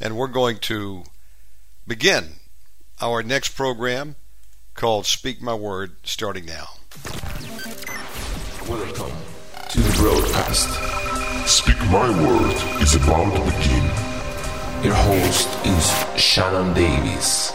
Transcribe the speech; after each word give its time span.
And 0.00 0.16
we're 0.16 0.26
going 0.28 0.58
to 0.58 1.04
begin 1.86 2.34
our 3.00 3.22
next 3.22 3.56
program 3.56 4.16
called 4.74 5.06
Speak 5.06 5.40
My 5.40 5.54
Word 5.54 5.96
starting 6.04 6.44
now. 6.44 6.68
Welcome 8.68 9.16
to 9.70 9.80
the 9.80 9.94
broadcast. 9.96 10.68
Speak 11.48 11.78
My 11.90 12.10
Word 12.10 12.82
is 12.82 12.94
about 12.94 13.34
to 13.36 13.44
begin. 13.56 13.84
Your 14.84 14.94
host 14.94 15.48
is 15.64 16.20
Shannon 16.20 16.74
Davis, 16.74 17.54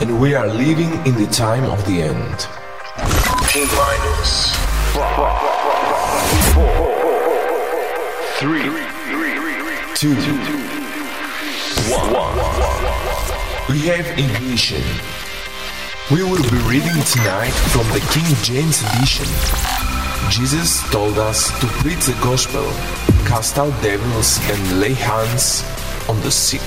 and 0.00 0.18
we 0.18 0.34
are 0.34 0.46
living 0.46 0.90
in 1.06 1.14
the 1.22 1.26
time 1.30 1.64
of 1.64 1.84
the 1.86 2.00
end. 2.00 2.48
T 3.50 3.60
minus 3.76 4.56
four, 4.94 6.72
three, 8.38 8.86
Two, 9.96 10.14
one. 11.90 12.36
We 13.68 13.80
have 13.86 14.06
ignition. 14.18 14.82
We 16.10 16.22
will 16.22 16.42
be 16.50 16.58
reading 16.68 17.02
tonight 17.04 17.54
from 17.70 17.86
the 17.94 18.00
King 18.10 18.26
James 18.42 18.82
Edition. 18.82 19.26
Jesus 20.30 20.82
told 20.90 21.18
us 21.18 21.48
to 21.60 21.66
preach 21.82 22.06
the 22.06 22.18
gospel, 22.22 22.64
cast 23.26 23.58
out 23.58 23.72
devils, 23.82 24.38
and 24.50 24.80
lay 24.80 24.94
hands 24.94 25.64
on 26.08 26.20
the 26.20 26.30
sick. 26.30 26.66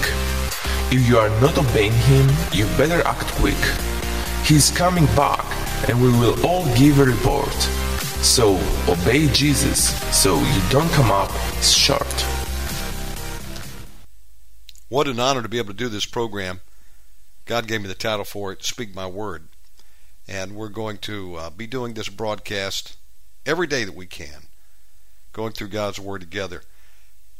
If 0.91 1.07
you 1.07 1.17
are 1.17 1.29
not 1.41 1.57
obeying 1.57 1.91
him, 1.91 2.29
you 2.51 2.65
better 2.77 3.05
act 3.05 3.27
quick. 3.33 3.59
He 4.45 4.55
is 4.55 4.71
coming 4.71 5.05
back, 5.15 5.45
and 5.89 6.01
we 6.01 6.09
will 6.09 6.35
all 6.45 6.65
give 6.75 6.99
a 6.99 7.05
report. 7.05 7.53
So 8.21 8.59
obey 8.88 9.27
Jesus 9.27 9.95
so 10.15 10.39
you 10.39 10.61
don't 10.69 10.91
come 10.91 11.11
up 11.11 11.31
short. 11.61 12.38
What 14.89 15.07
an 15.07 15.20
honor 15.20 15.41
to 15.43 15.49
be 15.49 15.59
able 15.59 15.67
to 15.67 15.73
do 15.75 15.88
this 15.88 16.07
program. 16.07 16.61
God 17.45 17.67
gave 17.67 17.81
me 17.81 17.88
the 17.88 17.93
title 17.93 18.25
for 18.25 18.52
it, 18.52 18.63
Speak 18.63 18.95
My 18.95 19.05
Word. 19.05 19.47
And 20.27 20.55
we're 20.55 20.69
going 20.69 20.97
to 21.00 21.36
uh, 21.36 21.52
be 21.52 21.67
doing 21.67 21.94
this 21.94 22.09
broadcast 22.09 22.97
every 23.45 23.67
day 23.67 23.83
that 23.83 23.94
we 23.94 24.08
can, 24.08 24.47
going 25.31 25.53
through 25.53 25.67
God's 25.67 26.00
Word 26.00 26.22
together. 26.22 26.63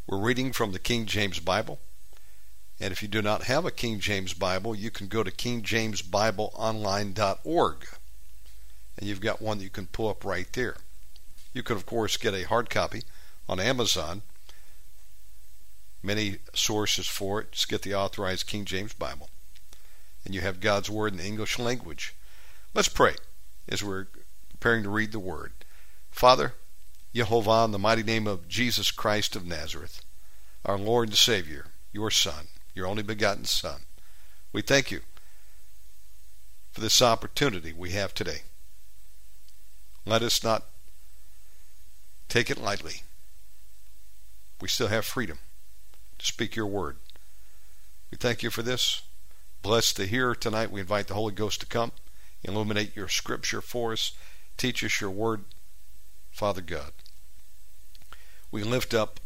We're 0.06 0.20
reading 0.20 0.52
from 0.52 0.74
the 0.74 0.80
King 0.80 1.08
James 1.08 1.40
Bible. 1.40 1.80
And 2.80 2.92
if 2.92 3.02
you 3.02 3.08
do 3.08 3.24
not 3.24 3.46
have 3.46 3.66
a 3.66 3.72
King 3.72 4.00
James 4.00 4.36
Bible, 4.36 4.76
you 4.76 4.92
can 4.92 5.08
go 5.08 5.24
to 5.24 5.32
kingjamesbibleonline.org. 5.32 7.88
And 8.96 9.08
you've 9.08 9.22
got 9.22 9.42
one 9.42 9.58
that 9.58 9.64
you 9.64 9.72
can 9.72 9.88
pull 9.88 10.10
up 10.10 10.24
right 10.24 10.54
there. 10.54 10.76
You 11.54 11.64
can, 11.64 11.78
of 11.78 11.88
course, 11.88 12.16
get 12.16 12.36
a 12.36 12.44
hard 12.44 12.70
copy 12.70 13.02
on 13.48 13.60
Amazon. 13.60 14.22
Many 16.02 16.38
sources 16.54 17.08
for 17.08 17.42
it. 17.42 17.52
Just 17.52 17.70
get 17.70 17.82
the 17.82 17.94
authorized 17.94 18.48
King 18.48 18.66
James 18.66 18.94
Bible. 18.94 19.30
And 20.26 20.34
you 20.34 20.42
have 20.42 20.60
God's 20.60 20.90
Word 20.90 21.14
in 21.14 21.18
the 21.18 21.26
English 21.26 21.60
language. 21.60 22.16
Let's 22.74 22.88
pray 22.88 23.16
as 23.68 23.84
we're 23.84 24.08
preparing 24.50 24.84
to 24.84 24.90
read 24.90 25.12
the 25.12 25.20
Word. 25.20 25.54
Father, 26.12 26.54
Jehovah, 27.14 27.66
in 27.66 27.72
the 27.72 27.80
mighty 27.80 28.04
name 28.04 28.28
of 28.28 28.48
Jesus 28.48 28.92
Christ 28.92 29.36
of 29.36 29.46
Nazareth, 29.46 30.02
our 30.66 30.78
Lord 30.78 31.10
and 31.10 31.18
Savior, 31.18 31.68
your 31.92 32.12
Son, 32.12 32.48
your 32.74 32.88
only 32.88 33.04
begotten 33.04 33.46
Son, 33.46 33.82
we 34.54 34.62
thank 34.62 34.92
you 34.92 35.02
for 36.72 36.82
this 36.82 37.02
opportunity 37.02 37.74
we 37.74 37.92
have 37.92 38.14
today. 38.14 38.44
Let 40.06 40.22
us 40.22 40.44
not 40.44 40.66
take 42.30 42.50
it 42.50 42.62
lightly. 42.62 43.04
We 44.62 44.68
still 44.68 44.88
have 44.88 45.06
freedom 45.06 45.40
speak 46.26 46.56
your 46.56 46.68
word. 46.68 46.98
We 48.12 48.18
thank 48.18 48.44
you 48.44 48.50
for 48.50 48.62
this. 48.62 49.02
Bless 49.62 49.92
the 49.94 50.06
hearer 50.06 50.36
tonight. 50.36 50.72
We 50.72 50.82
invite 50.82 51.08
the 51.08 51.14
Holy 51.14 51.34
Ghost 51.34 51.60
to 51.62 51.66
come, 51.66 51.92
illuminate 52.44 52.96
your 52.96 53.08
scripture 53.08 53.62
for 53.62 53.92
us, 53.92 54.14
teach 54.58 54.84
us 54.84 55.02
your 55.02 55.12
word, 55.12 55.44
Father 56.32 56.62
God. 56.62 56.92
We 58.52 58.64
lift 58.64 58.94
up 58.94 59.20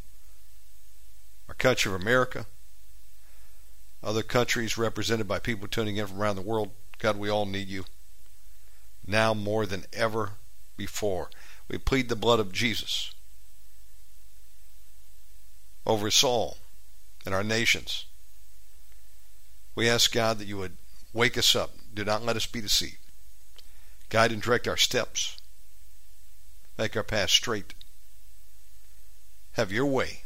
our 1.48 1.56
country 1.56 1.94
of 1.94 2.02
America, 2.02 2.46
other 4.04 4.24
countries 4.24 4.78
represented 4.78 5.28
by 5.28 5.40
people 5.40 5.68
tuning 5.68 5.98
in 5.98 6.08
from 6.08 6.22
around 6.22 6.36
the 6.36 6.42
world. 6.42 6.72
God, 6.98 7.18
we 7.18 7.30
all 7.30 7.46
need 7.46 7.68
you 7.68 7.86
now 9.06 9.34
more 9.34 9.66
than 9.66 9.86
ever 9.94 10.32
before. 10.76 11.30
We 11.70 11.78
plead 11.78 12.10
the 12.10 12.16
blood 12.16 12.40
of 12.40 12.52
Jesus 12.52 13.14
over 15.86 16.08
us 16.08 16.24
all 16.24 16.58
and 17.26 17.34
our 17.34 17.44
nations. 17.44 18.06
We 19.76 19.90
ask 19.90 20.12
God 20.12 20.40
that 20.40 20.48
you 20.48 20.58
would 20.58 20.78
wake 21.14 21.38
us 21.38 21.56
up. 21.56 21.72
Do 21.94 22.04
not 22.04 22.24
let 22.24 22.36
us 22.36 22.46
be 22.46 22.62
deceived. 22.62 22.98
Guide 24.10 24.32
and 24.32 24.42
direct 24.42 24.68
our 24.68 24.78
steps. 24.78 25.38
Make 26.78 26.96
our 26.96 27.04
path 27.04 27.30
straight. 27.30 27.74
Have 29.54 29.72
your 29.72 29.86
way. 29.86 30.24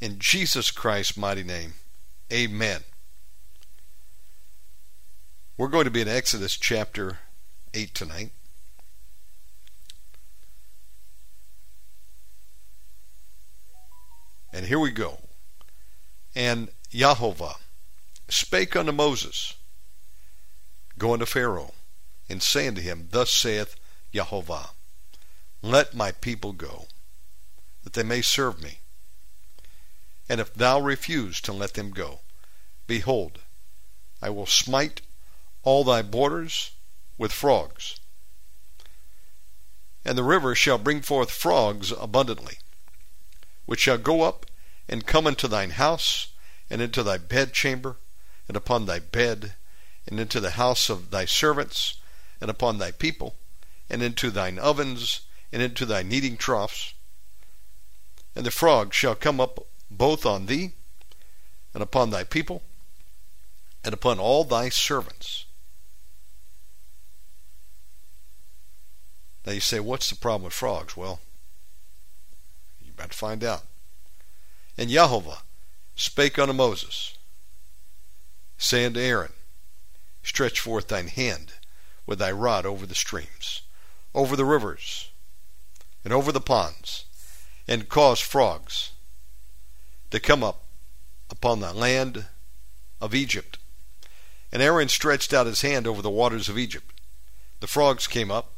In 0.00 0.18
Jesus 0.18 0.70
Christ's 0.70 1.16
mighty 1.16 1.42
name, 1.42 1.74
amen. 2.32 2.80
We're 5.56 5.68
going 5.68 5.84
to 5.86 5.90
be 5.90 6.02
in 6.02 6.08
Exodus 6.08 6.56
chapter 6.56 7.18
8 7.72 7.94
tonight. 7.94 8.30
And 14.56 14.64
here 14.64 14.78
we 14.78 14.90
go. 14.90 15.18
And 16.34 16.70
Yahovah 16.90 17.56
spake 18.26 18.74
unto 18.74 18.90
Moses, 18.90 19.52
going 20.96 21.20
to 21.20 21.26
Pharaoh, 21.26 21.74
and 22.26 22.42
saying 22.42 22.74
to 22.76 22.80
him, 22.80 23.08
Thus 23.10 23.30
saith 23.30 23.76
Yahovah, 24.14 24.70
Let 25.60 25.92
my 25.92 26.10
people 26.10 26.54
go, 26.54 26.86
that 27.84 27.92
they 27.92 28.02
may 28.02 28.22
serve 28.22 28.62
me. 28.62 28.78
And 30.26 30.40
if 30.40 30.54
thou 30.54 30.80
refuse 30.80 31.38
to 31.42 31.52
let 31.52 31.74
them 31.74 31.90
go, 31.90 32.20
behold, 32.86 33.40
I 34.22 34.30
will 34.30 34.46
smite 34.46 35.02
all 35.64 35.84
thy 35.84 36.00
borders 36.00 36.70
with 37.18 37.30
frogs. 37.30 38.00
And 40.02 40.16
the 40.16 40.24
river 40.24 40.54
shall 40.54 40.78
bring 40.78 41.02
forth 41.02 41.30
frogs 41.30 41.92
abundantly, 41.92 42.56
which 43.66 43.80
shall 43.80 43.98
go 43.98 44.22
up 44.22 44.46
and 44.88 45.06
come 45.06 45.26
into 45.26 45.48
thine 45.48 45.70
house, 45.70 46.28
and 46.70 46.80
into 46.80 47.02
thy 47.02 47.18
bedchamber, 47.18 47.96
and 48.48 48.56
upon 48.56 48.86
thy 48.86 48.98
bed, 48.98 49.54
and 50.06 50.18
into 50.18 50.40
the 50.40 50.52
house 50.52 50.88
of 50.88 51.10
thy 51.10 51.24
servants, 51.24 51.98
and 52.40 52.48
upon 52.48 52.78
thy 52.78 52.90
people, 52.90 53.34
and 53.90 54.02
into 54.02 54.30
thine 54.30 54.58
ovens, 54.58 55.22
and 55.52 55.60
into 55.62 55.84
thy 55.84 56.02
kneading 56.02 56.36
troughs. 56.36 56.94
And 58.34 58.46
the 58.46 58.50
frogs 58.50 58.94
shall 58.96 59.14
come 59.14 59.40
up 59.40 59.66
both 59.90 60.24
on 60.24 60.46
thee, 60.46 60.72
and 61.74 61.82
upon 61.82 62.10
thy 62.10 62.24
people, 62.24 62.62
and 63.84 63.92
upon 63.92 64.18
all 64.18 64.44
thy 64.44 64.68
servants. 64.68 65.44
Now 69.44 69.52
you 69.52 69.60
say, 69.60 69.78
what's 69.78 70.10
the 70.10 70.16
problem 70.16 70.42
with 70.44 70.52
frogs? 70.52 70.96
Well, 70.96 71.20
about 72.96 73.10
to 73.10 73.16
find 73.16 73.44
out. 73.44 73.62
And 74.78 74.88
Jehovah 74.88 75.42
spake 75.94 76.38
unto 76.38 76.52
Moses, 76.52 77.16
saying 78.56 78.94
to 78.94 79.00
Aaron, 79.00 79.32
Stretch 80.22 80.60
forth 80.60 80.88
thine 80.88 81.08
hand 81.08 81.52
with 82.06 82.18
thy 82.18 82.32
rod 82.32 82.66
over 82.66 82.86
the 82.86 82.94
streams, 82.94 83.62
over 84.14 84.34
the 84.34 84.44
rivers, 84.44 85.10
and 86.04 86.12
over 86.12 86.32
the 86.32 86.40
ponds, 86.40 87.04
and 87.68 87.88
cause 87.88 88.20
frogs 88.20 88.92
to 90.10 90.18
come 90.18 90.42
up 90.42 90.64
upon 91.30 91.60
the 91.60 91.72
land 91.72 92.26
of 93.00 93.14
Egypt. 93.14 93.58
And 94.52 94.62
Aaron 94.62 94.88
stretched 94.88 95.34
out 95.34 95.46
his 95.46 95.62
hand 95.62 95.86
over 95.86 96.00
the 96.00 96.10
waters 96.10 96.48
of 96.48 96.58
Egypt. 96.58 96.92
The 97.60 97.66
frogs 97.66 98.06
came 98.06 98.30
up 98.30 98.52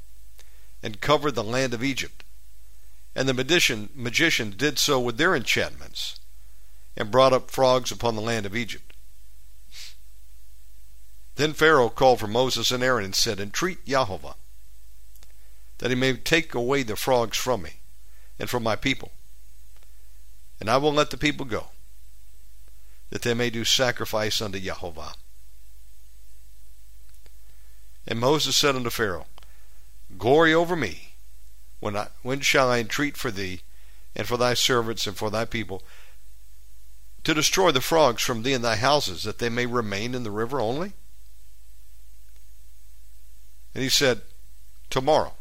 and 0.82 1.00
covered 1.00 1.34
the 1.34 1.44
land 1.44 1.75
of 1.75 1.82
Egypt. 1.82 2.25
And 3.19 3.29
the 3.29 3.35
magician, 3.35 3.88
magicians 3.97 4.55
did 4.55 4.79
so 4.79 5.00
with 5.00 5.17
their 5.19 5.35
enchantments, 5.35 6.20
and 6.97 7.11
brought 7.11 7.32
up 7.32 7.50
frogs 7.50 7.91
upon 7.91 8.15
the 8.15 8.23
land 8.23 8.47
of 8.47 8.55
Egypt. 8.55 8.93
Then 11.35 11.53
Pharaoh 11.53 11.88
called 11.88 12.20
for 12.20 12.29
Moses 12.29 12.70
and 12.70 12.81
Aaron 12.81 13.05
and 13.05 13.17
said, 13.17 13.41
Entreat 13.41 13.85
Jehovah, 13.85 14.37
that 15.79 15.91
he 15.91 15.97
may 15.97 16.12
take 16.12 16.55
away 16.55 16.85
the 16.85 16.94
frogs 16.94 17.37
from 17.37 17.62
me 17.62 17.81
and 18.38 18.49
from 18.49 18.62
my 18.62 18.76
people, 18.76 19.11
and 20.61 20.70
I 20.70 20.76
will 20.76 20.93
let 20.93 21.11
the 21.11 21.17
people 21.17 21.44
go, 21.44 21.70
that 23.11 23.23
they 23.23 23.35
may 23.35 23.50
do 23.50 23.65
sacrifice 23.65 24.41
unto 24.41 24.61
Jehovah. 24.61 25.15
And 28.06 28.20
Moses 28.20 28.56
said 28.56 28.76
unto 28.76 28.91
Pharaoh, 28.91 29.26
Glory 30.17 30.55
over 30.55 30.76
me, 30.76 31.07
when, 31.80 31.96
I, 31.96 32.08
when 32.22 32.40
shall 32.40 32.70
I 32.70 32.78
entreat 32.78 33.16
for 33.16 33.30
thee, 33.30 33.60
and 34.16 34.26
for 34.26 34.36
thy 34.36 34.54
servants, 34.54 35.06
and 35.06 35.16
for 35.16 35.30
thy 35.30 35.44
people, 35.44 35.82
to 37.25 37.34
destroy 37.34 37.70
the 37.70 37.80
frogs 37.80 38.22
from 38.22 38.42
thee 38.42 38.52
and 38.52 38.64
thy 38.64 38.76
houses, 38.76 39.22
that 39.22 39.38
they 39.38 39.48
may 39.48 39.66
remain 39.66 40.14
in 40.14 40.22
the 40.22 40.30
river 40.30 40.60
only? 40.60 40.92
And 43.75 43.82
he 43.82 43.88
said, 43.88 44.22
Tomorrow. 44.90 45.34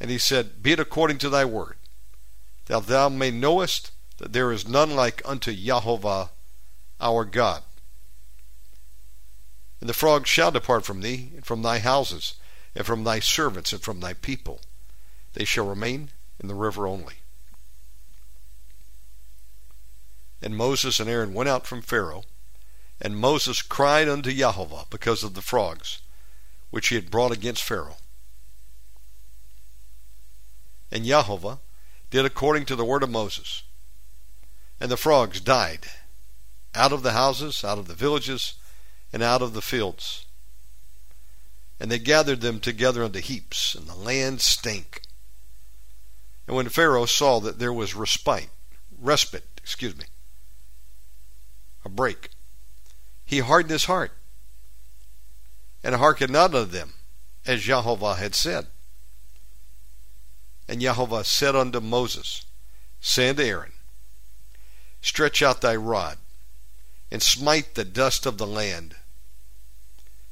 And 0.00 0.10
he 0.10 0.18
said, 0.18 0.62
Be 0.62 0.72
it 0.72 0.80
according 0.80 1.18
to 1.18 1.30
thy 1.30 1.44
word, 1.44 1.76
that 2.66 2.86
thou 2.86 3.08
may 3.08 3.30
knowest 3.30 3.92
that 4.18 4.32
there 4.32 4.52
is 4.52 4.68
none 4.68 4.94
like 4.94 5.22
unto 5.24 5.54
Jehovah 5.54 6.30
our 7.00 7.24
God. 7.24 7.62
And 9.80 9.88
the 9.88 9.94
frogs 9.94 10.28
shall 10.28 10.50
depart 10.50 10.84
from 10.84 11.00
thee, 11.00 11.30
and 11.36 11.46
from 11.46 11.62
thy 11.62 11.78
houses, 11.78 12.34
and 12.78 12.86
from 12.86 13.02
thy 13.02 13.18
servants, 13.18 13.72
and 13.72 13.82
from 13.82 13.98
thy 13.98 14.14
people. 14.14 14.60
They 15.32 15.44
shall 15.44 15.66
remain 15.66 16.10
in 16.38 16.46
the 16.46 16.54
river 16.54 16.86
only. 16.86 17.16
And 20.40 20.56
Moses 20.56 21.00
and 21.00 21.10
Aaron 21.10 21.34
went 21.34 21.48
out 21.48 21.66
from 21.66 21.82
Pharaoh, 21.82 22.22
and 23.00 23.16
Moses 23.16 23.62
cried 23.62 24.08
unto 24.08 24.32
Jehovah 24.32 24.84
because 24.90 25.24
of 25.24 25.34
the 25.34 25.42
frogs, 25.42 26.02
which 26.70 26.86
he 26.86 26.94
had 26.94 27.10
brought 27.10 27.32
against 27.32 27.64
Pharaoh. 27.64 27.96
And 30.92 31.04
Jehovah 31.04 31.58
did 32.10 32.24
according 32.24 32.64
to 32.66 32.76
the 32.76 32.84
word 32.84 33.02
of 33.02 33.10
Moses. 33.10 33.64
And 34.80 34.88
the 34.88 34.96
frogs 34.96 35.40
died 35.40 35.88
out 36.76 36.92
of 36.92 37.02
the 37.02 37.12
houses, 37.12 37.64
out 37.64 37.78
of 37.78 37.88
the 37.88 37.94
villages, 37.94 38.54
and 39.12 39.20
out 39.20 39.42
of 39.42 39.52
the 39.52 39.62
fields. 39.62 40.26
And 41.80 41.90
they 41.90 41.98
gathered 41.98 42.40
them 42.40 42.60
together 42.60 43.04
unto 43.04 43.20
heaps, 43.20 43.74
and 43.74 43.86
the 43.86 43.94
land 43.94 44.40
stank. 44.40 45.02
And 46.46 46.56
when 46.56 46.68
Pharaoh 46.68 47.06
saw 47.06 47.40
that 47.40 47.58
there 47.58 47.72
was 47.72 47.94
respite, 47.94 48.50
respite, 48.98 49.44
excuse 49.58 49.96
me, 49.96 50.06
a 51.84 51.88
break, 51.88 52.30
he 53.24 53.40
hardened 53.40 53.70
his 53.70 53.84
heart, 53.84 54.12
and 55.84 55.94
hearkened 55.94 56.32
not 56.32 56.54
unto 56.54 56.70
them, 56.70 56.94
as 57.46 57.62
Jehovah 57.62 58.16
had 58.16 58.34
said. 58.34 58.66
And 60.66 60.80
Jehovah 60.80 61.24
said 61.24 61.54
unto 61.54 61.80
Moses, 61.80 62.44
unto 63.16 63.42
Aaron, 63.42 63.72
Stretch 65.00 65.42
out 65.42 65.60
thy 65.60 65.76
rod, 65.76 66.18
and 67.10 67.22
smite 67.22 67.74
the 67.74 67.84
dust 67.84 68.26
of 68.26 68.38
the 68.38 68.46
land, 68.46 68.96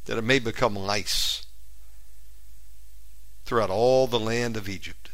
that 0.06 0.18
it 0.18 0.24
may 0.24 0.38
become 0.38 0.74
lice 0.74 1.46
throughout 3.44 3.70
all 3.70 4.06
the 4.06 4.18
land 4.18 4.56
of 4.56 4.68
Egypt. 4.68 5.10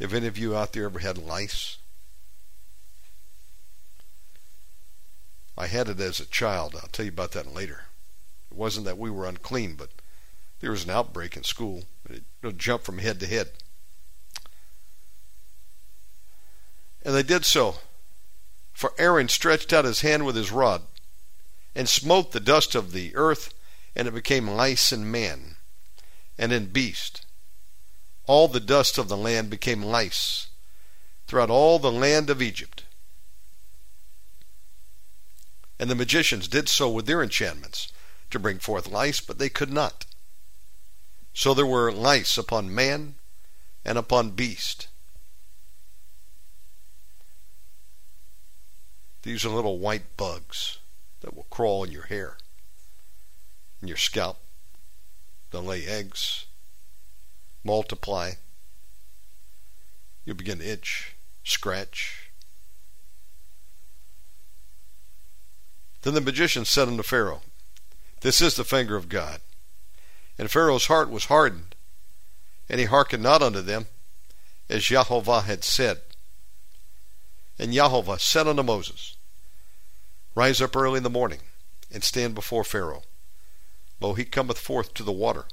Have 0.00 0.14
any 0.14 0.26
of 0.26 0.38
you 0.38 0.56
out 0.56 0.72
there 0.72 0.86
ever 0.86 0.98
had 0.98 1.18
lice? 1.18 1.78
I 5.56 5.66
had 5.66 5.88
it 5.88 6.00
as 6.00 6.18
a 6.18 6.26
child. 6.26 6.74
I'll 6.74 6.88
tell 6.88 7.04
you 7.04 7.12
about 7.12 7.32
that 7.32 7.54
later. 7.54 7.84
It 8.50 8.56
wasn't 8.56 8.86
that 8.86 8.98
we 8.98 9.10
were 9.10 9.26
unclean, 9.26 9.74
but 9.74 9.90
there 10.60 10.70
was 10.70 10.84
an 10.84 10.90
outbreak 10.90 11.36
in 11.36 11.44
school. 11.44 11.84
It 12.08 12.24
jumped 12.56 12.84
from 12.84 12.98
head 12.98 13.20
to 13.20 13.26
head. 13.26 13.50
And 17.04 17.14
they 17.14 17.22
did 17.22 17.44
so. 17.44 17.76
For 18.72 18.92
Aaron 18.98 19.28
stretched 19.28 19.72
out 19.72 19.84
his 19.84 20.00
hand 20.00 20.24
with 20.24 20.34
his 20.34 20.50
rod, 20.50 20.82
and 21.74 21.88
smote 21.88 22.32
the 22.32 22.40
dust 22.40 22.74
of 22.74 22.92
the 22.92 23.14
earth, 23.14 23.54
and 23.96 24.06
it 24.06 24.14
became 24.14 24.48
lice 24.48 24.92
in 24.92 25.10
man, 25.10 25.56
and 26.38 26.52
in 26.52 26.66
beast. 26.66 27.24
All 28.26 28.48
the 28.48 28.60
dust 28.60 28.98
of 28.98 29.08
the 29.08 29.16
land 29.16 29.50
became 29.50 29.82
lice 29.82 30.48
throughout 31.26 31.50
all 31.50 31.78
the 31.78 31.92
land 31.92 32.30
of 32.30 32.42
Egypt. 32.42 32.84
And 35.78 35.90
the 35.90 35.94
magicians 35.94 36.46
did 36.46 36.68
so 36.68 36.88
with 36.90 37.06
their 37.06 37.22
enchantments 37.22 37.92
to 38.30 38.38
bring 38.38 38.58
forth 38.58 38.88
lice, 38.88 39.20
but 39.20 39.38
they 39.38 39.48
could 39.48 39.72
not. 39.72 40.06
So 41.34 41.54
there 41.54 41.66
were 41.66 41.90
lice 41.90 42.38
upon 42.38 42.74
man 42.74 43.16
and 43.84 43.98
upon 43.98 44.30
beast. 44.30 44.88
These 49.22 49.44
are 49.44 49.50
little 49.50 49.78
white 49.78 50.16
bugs 50.16 50.78
that 51.22 51.34
will 51.34 51.46
crawl 51.50 51.84
in 51.84 51.90
your 51.90 52.04
hair, 52.04 52.36
in 53.80 53.88
your 53.88 53.96
scalp. 53.96 54.38
They'll 55.50 55.62
lay 55.62 55.86
eggs, 55.86 56.46
multiply. 57.64 58.32
You'll 60.24 60.36
begin 60.36 60.58
to 60.58 60.68
itch, 60.68 61.14
scratch, 61.42 62.32
Then 66.02 66.14
the 66.14 66.20
magician 66.20 66.64
said 66.64 66.88
unto 66.88 67.02
Pharaoh, 67.02 67.42
This 68.20 68.40
is 68.40 68.56
the 68.56 68.64
finger 68.64 68.96
of 68.96 69.08
God. 69.08 69.40
And 70.36 70.50
Pharaoh's 70.50 70.86
heart 70.86 71.10
was 71.10 71.26
hardened, 71.26 71.74
and 72.68 72.80
he 72.80 72.86
hearkened 72.86 73.22
not 73.22 73.42
unto 73.42 73.60
them, 73.60 73.86
as 74.68 74.84
Jehovah 74.84 75.42
had 75.42 75.62
said. 75.62 76.00
And 77.58 77.72
Jehovah 77.72 78.18
said 78.18 78.48
unto 78.48 78.62
Moses, 78.62 79.16
Rise 80.34 80.60
up 80.60 80.76
early 80.76 80.98
in 80.98 81.02
the 81.02 81.10
morning, 81.10 81.40
and 81.90 82.02
stand 82.02 82.34
before 82.34 82.64
Pharaoh. 82.64 83.02
Lo, 84.00 84.14
he 84.14 84.24
cometh 84.24 84.58
forth 84.58 84.94
to 84.94 85.02
the 85.02 85.12
water, 85.12 85.44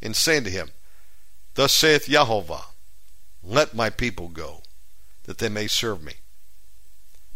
and 0.00 0.14
say 0.14 0.36
unto 0.36 0.50
him, 0.50 0.72
Thus 1.54 1.72
saith 1.72 2.06
Jehovah, 2.06 2.66
Let 3.42 3.74
my 3.74 3.90
people 3.90 4.28
go, 4.28 4.62
that 5.24 5.38
they 5.38 5.48
may 5.48 5.66
serve 5.66 6.02
me. 6.02 6.14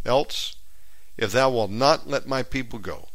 Else 0.04 0.56
if 1.16 1.32
thou 1.32 1.50
wilt 1.50 1.70
not 1.70 2.08
let 2.08 2.26
my 2.26 2.42
people 2.42 2.78
go. 2.78 3.08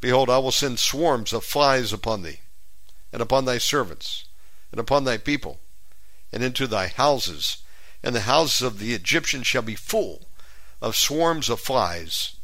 Behold, 0.00 0.28
I 0.28 0.38
will 0.38 0.52
send 0.52 0.78
swarms 0.78 1.32
of 1.32 1.44
flies 1.44 1.92
upon 1.92 2.22
thee, 2.22 2.40
and 3.12 3.22
upon 3.22 3.44
thy 3.44 3.58
servants, 3.58 4.24
and 4.70 4.78
upon 4.78 5.04
thy 5.04 5.16
people, 5.16 5.60
and 6.32 6.42
into 6.42 6.66
thy 6.66 6.88
houses, 6.88 7.58
and 8.02 8.14
the 8.14 8.22
houses 8.22 8.60
of 8.60 8.78
the 8.78 8.92
Egyptians 8.92 9.46
shall 9.46 9.62
be 9.62 9.74
full 9.74 10.28
of 10.82 10.94
swarms 10.94 11.48
of 11.48 11.58
flies, 11.60 12.36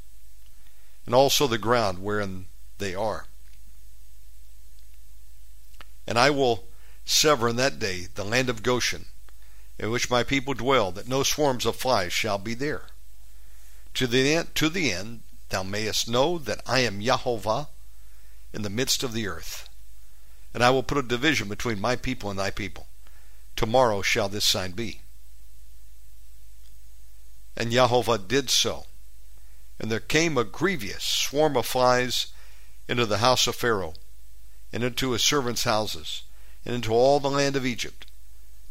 and 1.07 1.15
also 1.15 1.47
the 1.47 1.59
ground 1.59 1.99
wherein 1.99 2.47
they 2.79 2.95
are. 2.95 3.27
And 6.07 6.19
I 6.19 6.31
will 6.31 6.65
sever 7.05 7.49
in 7.49 7.57
that 7.57 7.79
day 7.79 8.07
the 8.15 8.25
land 8.25 8.49
of 8.49 8.63
Goshen, 8.63 9.07
in 9.79 9.91
which 9.91 10.11
my 10.11 10.23
people 10.23 10.55
dwell, 10.55 10.93
that 10.93 11.09
no 11.09 11.23
swarms 11.23 11.67
of 11.67 11.77
flies 11.77 12.13
shall 12.13 12.39
be 12.39 12.55
there 12.55 12.87
to 13.95 14.07
the 14.07 14.35
end, 14.35 14.55
to 14.55 14.69
the 14.69 14.91
end 14.91 15.23
thou 15.51 15.63
mayest 15.63 16.09
know 16.09 16.39
that 16.39 16.63
I 16.67 16.81
am 16.81 17.03
Jehovah 17.03 17.69
in 18.53 18.63
the 18.63 18.71
midst 18.71 19.03
of 19.03 19.13
the 19.13 19.29
earth. 19.29 19.69
And 20.55 20.63
I 20.63 20.71
will 20.71 20.83
put 20.83 20.99
a 20.99 21.03
division 21.03 21.49
between 21.49 21.81
my 21.81 21.97
people 21.97 22.31
and 22.31 22.39
thy 22.39 22.51
people. 22.51 22.87
Tomorrow 23.57 24.03
shall 24.03 24.29
this 24.29 24.45
sign 24.45 24.73
be. 24.73 25.01
And 27.57 27.71
Jehovah 27.71 28.19
did 28.19 28.51
so. 28.51 28.87
And 29.79 29.91
there 29.91 30.01
came 30.01 30.39
a 30.39 30.45
grievous 30.45 31.03
swarm 31.03 31.57
of 31.57 31.67
flies 31.67 32.29
into 32.89 33.07
the 33.07 33.19
house 33.19 33.47
of 33.47 33.55
Pharaoh, 33.55 33.95
and 34.73 34.83
into 34.83 35.13
his 35.13 35.23
servants' 35.23 35.65
houses, 35.65 36.23
and 36.65 36.75
into 36.75 36.93
all 36.93 37.21
the 37.21 37.31
land 37.31 37.57
of 37.57 37.67
Egypt. 37.67 38.07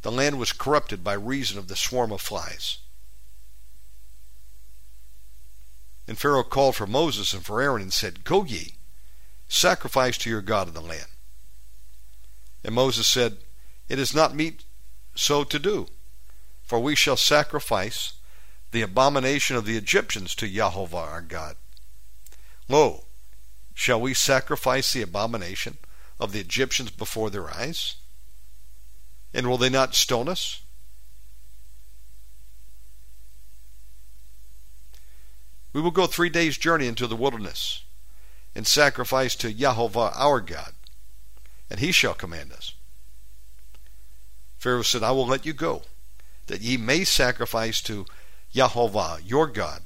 The 0.01 0.11
land 0.11 0.39
was 0.39 0.51
corrupted 0.51 1.03
by 1.03 1.13
reason 1.13 1.57
of 1.57 1.67
the 1.67 1.75
swarm 1.75 2.11
of 2.11 2.21
flies. 2.21 2.79
And 6.07 6.17
Pharaoh 6.17 6.43
called 6.43 6.75
for 6.75 6.87
Moses 6.87 7.33
and 7.33 7.45
for 7.45 7.61
Aaron 7.61 7.81
and 7.81 7.93
said, 7.93 8.23
Go 8.23 8.43
ye, 8.43 8.75
sacrifice 9.47 10.17
to 10.19 10.29
your 10.29 10.41
God 10.41 10.67
in 10.67 10.73
the 10.73 10.81
land. 10.81 11.07
And 12.63 12.75
Moses 12.75 13.07
said, 13.07 13.37
It 13.87 13.99
is 13.99 14.13
not 14.13 14.35
meet 14.35 14.63
so 15.15 15.43
to 15.43 15.59
do, 15.59 15.87
for 16.63 16.79
we 16.79 16.95
shall 16.95 17.17
sacrifice 17.17 18.13
the 18.71 18.81
abomination 18.81 19.55
of 19.55 19.65
the 19.65 19.77
Egyptians 19.77 20.33
to 20.35 20.47
Jehovah 20.47 20.97
our 20.97 21.21
God. 21.21 21.55
Lo, 22.67 23.03
shall 23.73 23.99
we 23.99 24.13
sacrifice 24.13 24.93
the 24.93 25.01
abomination 25.01 25.77
of 26.19 26.31
the 26.31 26.39
Egyptians 26.39 26.89
before 26.89 27.29
their 27.29 27.49
eyes? 27.49 27.95
And 29.33 29.47
will 29.47 29.57
they 29.57 29.69
not 29.69 29.95
stone 29.95 30.27
us? 30.27 30.61
We 35.73 35.81
will 35.81 35.91
go 35.91 36.05
three 36.07 36.29
days' 36.29 36.57
journey 36.57 36.87
into 36.87 37.07
the 37.07 37.15
wilderness 37.15 37.83
and 38.53 38.67
sacrifice 38.67 39.35
to 39.35 39.53
Jehovah 39.53 40.11
our 40.15 40.41
God, 40.41 40.73
and 41.69 41.79
he 41.79 41.91
shall 41.91 42.13
command 42.13 42.51
us. 42.51 42.73
Pharaoh 44.57 44.81
said, 44.81 45.01
I 45.01 45.11
will 45.11 45.25
let 45.25 45.45
you 45.45 45.53
go, 45.53 45.83
that 46.47 46.61
ye 46.61 46.75
may 46.77 47.03
sacrifice 47.03 47.81
to 47.83 48.05
Jehovah 48.53 49.19
your 49.23 49.47
God 49.47 49.81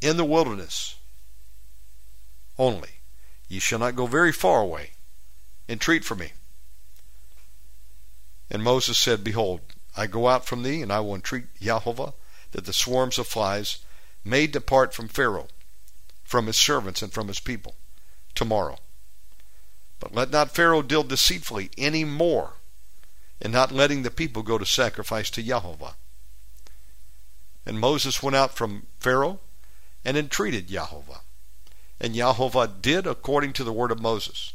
in 0.00 0.16
the 0.16 0.24
wilderness 0.24 0.96
only. 2.58 2.90
Ye 3.48 3.58
shall 3.58 3.78
not 3.78 3.96
go 3.96 4.06
very 4.06 4.32
far 4.32 4.60
away. 4.60 4.92
Entreat 5.68 6.04
for 6.04 6.14
me. 6.14 6.32
And 8.50 8.62
Moses 8.62 8.98
said, 8.98 9.24
Behold, 9.24 9.60
I 9.96 10.06
go 10.06 10.28
out 10.28 10.46
from 10.46 10.62
thee, 10.62 10.82
and 10.82 10.92
I 10.92 11.00
will 11.00 11.14
entreat 11.14 11.54
Jehovah 11.60 12.14
that 12.50 12.64
the 12.64 12.72
swarms 12.72 13.18
of 13.18 13.26
flies 13.26 13.78
may 14.24 14.46
depart 14.46 14.94
from 14.94 15.08
Pharaoh, 15.08 15.48
from 16.24 16.46
his 16.46 16.56
servants, 16.56 17.02
and 17.02 17.12
from 17.12 17.28
his 17.28 17.40
people, 17.40 17.76
tomorrow. 18.34 18.78
But 20.00 20.14
let 20.14 20.30
not 20.30 20.54
Pharaoh 20.54 20.82
deal 20.82 21.04
deceitfully 21.04 21.70
any 21.78 22.04
more 22.04 22.54
in 23.40 23.50
not 23.50 23.72
letting 23.72 24.02
the 24.02 24.10
people 24.10 24.42
go 24.42 24.58
to 24.58 24.66
sacrifice 24.66 25.30
to 25.30 25.42
Jehovah. 25.42 25.96
And 27.64 27.78
Moses 27.78 28.22
went 28.22 28.36
out 28.36 28.56
from 28.56 28.86
Pharaoh 28.98 29.40
and 30.04 30.16
entreated 30.16 30.68
Jehovah. 30.68 31.20
And 32.00 32.14
Jehovah 32.14 32.68
did 32.68 33.06
according 33.06 33.52
to 33.54 33.64
the 33.64 33.72
word 33.72 33.92
of 33.92 34.00
Moses, 34.00 34.54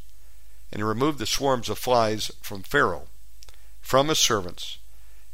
and 0.72 0.86
removed 0.86 1.20
the 1.20 1.26
swarms 1.26 1.70
of 1.70 1.78
flies 1.78 2.30
from 2.42 2.64
Pharaoh, 2.64 3.08
from 3.80 4.10
his 4.10 4.20
servants, 4.20 4.80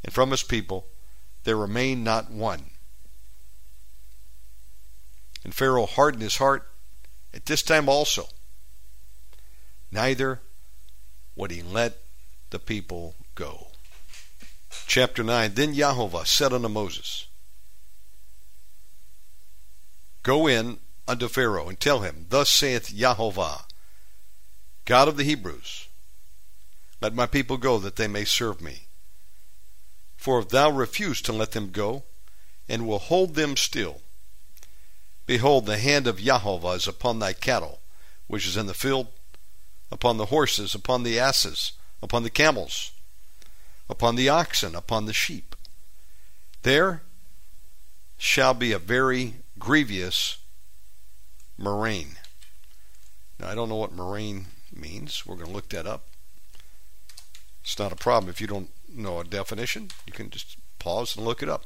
and 0.03 0.13
from 0.13 0.29
his 0.29 0.43
people. 0.43 0.85
There 1.43 1.57
remained 1.57 2.03
not 2.03 2.31
one. 2.31 2.69
And 5.43 5.53
Pharaoh 5.53 5.88
hardened 5.88 6.21
his 6.21 6.38
heart 6.38 6.69
at 7.33 7.47
this 7.47 7.63
time 7.63 7.89
also. 7.89 8.27
Neither 9.91 10.41
would 11.35 11.51
he 11.51 11.62
let 11.62 11.97
the 12.51 12.59
people 12.59 13.15
go. 13.35 13.67
Chapter 14.87 15.23
9 15.23 15.53
Then 15.53 15.73
Jehovah 15.73 16.25
said 16.25 16.53
unto 16.53 16.67
Moses, 16.67 17.27
Go 20.23 20.47
in 20.47 20.79
unto 21.07 21.27
Pharaoh 21.27 21.67
and 21.67 21.79
tell 21.79 21.99
him, 21.99 22.27
Thus 22.29 22.49
saith 22.49 22.95
Jehovah, 22.95 23.65
God 24.85 25.07
of 25.07 25.17
the 25.17 25.23
Hebrews, 25.23 25.87
Let 27.01 27.13
my 27.13 27.25
people 27.25 27.57
go 27.57 27.77
that 27.79 27.97
they 27.97 28.07
may 28.07 28.25
serve 28.25 28.61
me. 28.61 28.87
For 30.15 30.39
if 30.39 30.49
thou 30.49 30.69
refuse 30.71 31.21
to 31.23 31.33
let 31.33 31.51
them 31.51 31.71
go, 31.71 32.03
and 32.69 32.87
will 32.87 32.99
hold 32.99 33.35
them 33.35 33.57
still, 33.57 34.01
behold, 35.25 35.65
the 35.65 35.77
hand 35.77 36.07
of 36.07 36.19
Jehovah 36.19 36.69
is 36.69 36.87
upon 36.87 37.19
thy 37.19 37.33
cattle, 37.33 37.81
which 38.27 38.47
is 38.47 38.55
in 38.55 38.67
the 38.67 38.73
field, 38.73 39.07
upon 39.91 40.15
the 40.17 40.27
horses, 40.27 40.73
upon 40.73 41.03
the 41.03 41.19
asses, 41.19 41.73
upon 42.01 42.23
the 42.23 42.29
camels, 42.29 42.93
upon 43.89 44.15
the 44.15 44.29
oxen, 44.29 44.75
upon 44.75 45.05
the 45.05 45.13
sheep. 45.13 45.55
There 46.63 47.03
shall 48.17 48.53
be 48.53 48.71
a 48.71 48.79
very 48.79 49.35
grievous 49.59 50.37
murrain. 51.57 52.17
Now, 53.39 53.49
I 53.49 53.55
don't 53.55 53.69
know 53.69 53.75
what 53.75 53.91
murrain 53.91 54.45
means. 54.73 55.25
We're 55.25 55.35
going 55.35 55.47
to 55.47 55.53
look 55.53 55.69
that 55.69 55.85
up. 55.85 56.05
It's 57.63 57.79
not 57.79 57.91
a 57.91 57.97
problem. 57.97 58.29
If 58.29 58.41
you 58.41 58.47
don't 58.47 58.69
know 58.93 59.19
a 59.19 59.23
definition, 59.23 59.89
you 60.05 60.13
can 60.13 60.29
just 60.29 60.57
pause 60.79 61.15
and 61.15 61.25
look 61.25 61.41
it 61.41 61.49
up. 61.49 61.65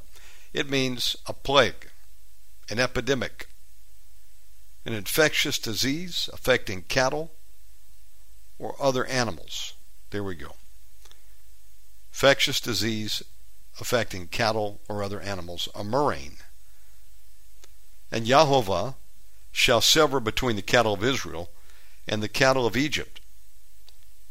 It 0.52 0.70
means 0.70 1.16
a 1.26 1.32
plague, 1.32 1.88
an 2.70 2.78
epidemic, 2.78 3.48
an 4.84 4.92
infectious 4.92 5.58
disease 5.58 6.30
affecting 6.32 6.82
cattle 6.82 7.32
or 8.58 8.74
other 8.80 9.04
animals. 9.04 9.74
There 10.10 10.24
we 10.24 10.34
go. 10.34 10.54
Infectious 12.18 12.60
disease 12.60 13.22
affecting 13.80 14.26
cattle 14.26 14.80
or 14.88 15.04
other 15.04 15.20
animals, 15.20 15.68
a 15.72 15.84
murrain. 15.84 16.38
And 18.10 18.26
Jehovah 18.26 18.96
shall 19.52 19.80
sever 19.80 20.18
between 20.18 20.56
the 20.56 20.62
cattle 20.62 20.94
of 20.94 21.04
Israel 21.04 21.48
and 22.08 22.20
the 22.20 22.28
cattle 22.28 22.66
of 22.66 22.76
Egypt. 22.76 23.20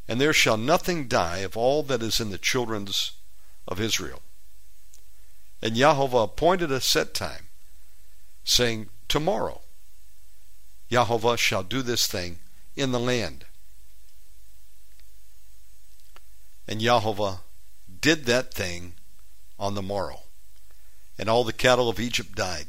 And 0.06 0.20
there 0.20 0.34
shall 0.34 0.58
nothing 0.58 1.08
die 1.08 1.38
of 1.38 1.56
all 1.56 1.82
that 1.84 2.03
is 2.03 2.20
in 2.20 2.29
the 2.29 2.38
children's 2.38 3.13
of 3.65 3.79
Israel. 3.79 4.22
And 5.62 5.77
Jehovah 5.77 6.17
appointed 6.17 6.74
a 6.74 6.82
set 6.82 7.13
time, 7.13 7.48
saying, 8.44 8.89
Tomorrow 9.08 9.62
Jehovah 10.91 11.38
shall 11.38 11.63
do 11.63 11.82
this 11.82 12.06
thing 12.06 12.39
in 12.75 12.91
the 12.91 13.00
land. 13.00 13.46
And 16.67 16.82
Jehovah 16.82 17.39
did 18.08 18.24
that 18.24 18.54
thing 18.54 18.94
on 19.60 19.76
the 19.76 19.82
morrow, 19.82 20.22
and 21.20 21.28
all 21.28 21.44
the 21.44 21.52
cattle 21.52 21.90
of 21.90 22.00
Egypt 22.00 22.34
died. 22.36 22.68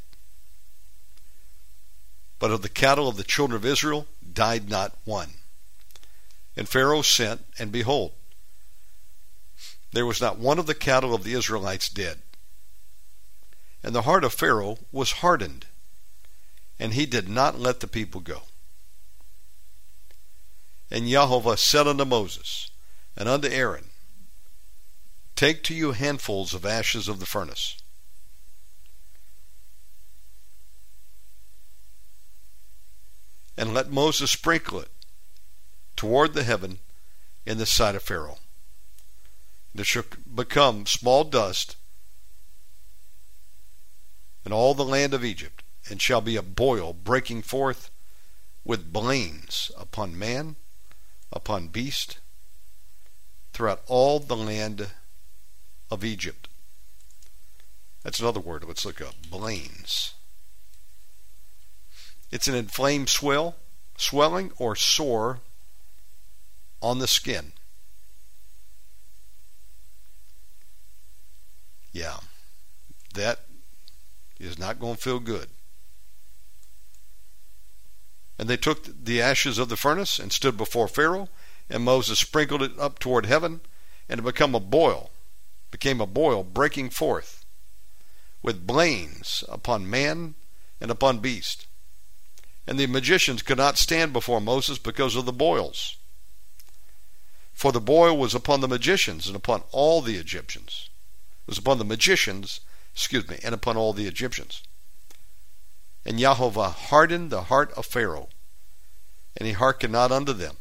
But 2.40 2.50
of 2.50 2.62
the 2.62 2.68
cattle 2.68 3.06
of 3.06 3.16
the 3.16 3.22
children 3.22 3.54
of 3.54 3.64
Israel 3.64 4.08
died 4.32 4.68
not 4.68 4.98
one. 5.04 5.34
And 6.56 6.68
Pharaoh 6.68 7.02
sent, 7.02 7.42
and 7.56 7.70
behold, 7.70 8.14
there 9.92 10.06
was 10.06 10.20
not 10.20 10.40
one 10.40 10.58
of 10.58 10.66
the 10.66 10.74
cattle 10.74 11.14
of 11.14 11.22
the 11.22 11.34
Israelites 11.34 11.88
dead. 11.88 12.18
And 13.80 13.94
the 13.94 14.02
heart 14.02 14.24
of 14.24 14.32
Pharaoh 14.32 14.78
was 14.90 15.22
hardened, 15.22 15.66
and 16.80 16.94
he 16.94 17.06
did 17.06 17.28
not 17.28 17.60
let 17.60 17.78
the 17.78 17.86
people 17.86 18.20
go. 18.20 18.42
And 20.90 21.06
Jehovah 21.06 21.56
said 21.56 21.86
unto 21.86 22.04
Moses 22.04 22.72
and 23.16 23.28
unto 23.28 23.46
Aaron, 23.46 23.87
Take 25.38 25.62
to 25.62 25.72
you 25.72 25.92
handfuls 25.92 26.52
of 26.52 26.66
ashes 26.66 27.06
of 27.06 27.20
the 27.20 27.24
furnace, 27.24 27.76
and 33.56 33.72
let 33.72 33.88
Moses 33.88 34.32
sprinkle 34.32 34.80
it 34.80 34.90
toward 35.94 36.34
the 36.34 36.42
heaven 36.42 36.80
in 37.46 37.58
the 37.58 37.66
sight 37.66 37.94
of 37.94 38.02
Pharaoh. 38.02 38.40
There 39.72 39.84
shall 39.84 40.02
become 40.34 40.86
small 40.86 41.22
dust 41.22 41.76
in 44.44 44.52
all 44.52 44.74
the 44.74 44.84
land 44.84 45.14
of 45.14 45.24
Egypt, 45.24 45.62
and 45.88 46.02
shall 46.02 46.20
be 46.20 46.34
a 46.34 46.42
boil 46.42 46.92
breaking 46.92 47.42
forth 47.42 47.92
with 48.64 48.92
blains 48.92 49.70
upon 49.78 50.18
man, 50.18 50.56
upon 51.30 51.68
beast, 51.68 52.18
throughout 53.52 53.84
all 53.86 54.18
the 54.18 54.36
land 54.36 54.90
of 55.90 56.04
Egypt. 56.04 56.48
That's 58.02 58.20
another 58.20 58.40
word. 58.40 58.64
Let's 58.64 58.84
look 58.84 59.00
up 59.00 59.14
blains. 59.30 60.14
It's 62.30 62.48
an 62.48 62.54
inflamed 62.54 63.08
swell, 63.08 63.56
swelling, 63.96 64.52
or 64.58 64.76
sore 64.76 65.40
on 66.80 66.98
the 66.98 67.08
skin. 67.08 67.52
Yeah, 71.92 72.18
that 73.14 73.40
is 74.38 74.58
not 74.58 74.78
going 74.78 74.94
to 74.94 75.00
feel 75.00 75.18
good. 75.18 75.48
And 78.38 78.48
they 78.48 78.56
took 78.56 78.84
the 79.04 79.20
ashes 79.20 79.58
of 79.58 79.68
the 79.68 79.76
furnace 79.76 80.18
and 80.18 80.30
stood 80.32 80.56
before 80.56 80.86
Pharaoh, 80.86 81.28
and 81.68 81.82
Moses 81.82 82.20
sprinkled 82.20 82.62
it 82.62 82.78
up 82.78 82.98
toward 83.00 83.26
heaven, 83.26 83.60
and 84.08 84.20
it 84.20 84.22
became 84.22 84.54
a 84.54 84.60
boil, 84.60 85.10
became 85.70 86.00
a 86.00 86.06
boil 86.06 86.42
breaking 86.42 86.90
forth, 86.90 87.44
with 88.42 88.66
blains 88.66 89.44
upon 89.48 89.88
man 89.88 90.34
and 90.80 90.90
upon 90.90 91.18
beast. 91.18 91.66
And 92.66 92.78
the 92.78 92.86
magicians 92.86 93.42
could 93.42 93.58
not 93.58 93.78
stand 93.78 94.12
before 94.12 94.40
Moses 94.40 94.78
because 94.78 95.16
of 95.16 95.26
the 95.26 95.32
boils. 95.32 95.96
For 97.52 97.72
the 97.72 97.80
boil 97.80 98.16
was 98.16 98.34
upon 98.34 98.60
the 98.60 98.68
magicians 98.68 99.26
and 99.26 99.34
upon 99.34 99.64
all 99.72 100.00
the 100.00 100.16
Egyptians. 100.16 100.90
It 101.42 101.48
was 101.48 101.58
upon 101.58 101.78
the 101.78 101.84
magicians, 101.84 102.60
excuse 102.92 103.28
me, 103.28 103.38
and 103.42 103.54
upon 103.54 103.76
all 103.76 103.92
the 103.92 104.06
Egyptians. 104.06 104.62
And 106.04 106.18
Jehovah 106.18 106.70
hardened 106.70 107.30
the 107.30 107.44
heart 107.44 107.72
of 107.72 107.84
Pharaoh, 107.84 108.28
and 109.36 109.46
he 109.46 109.54
hearkened 109.54 109.92
not 109.92 110.12
unto 110.12 110.32
them, 110.32 110.58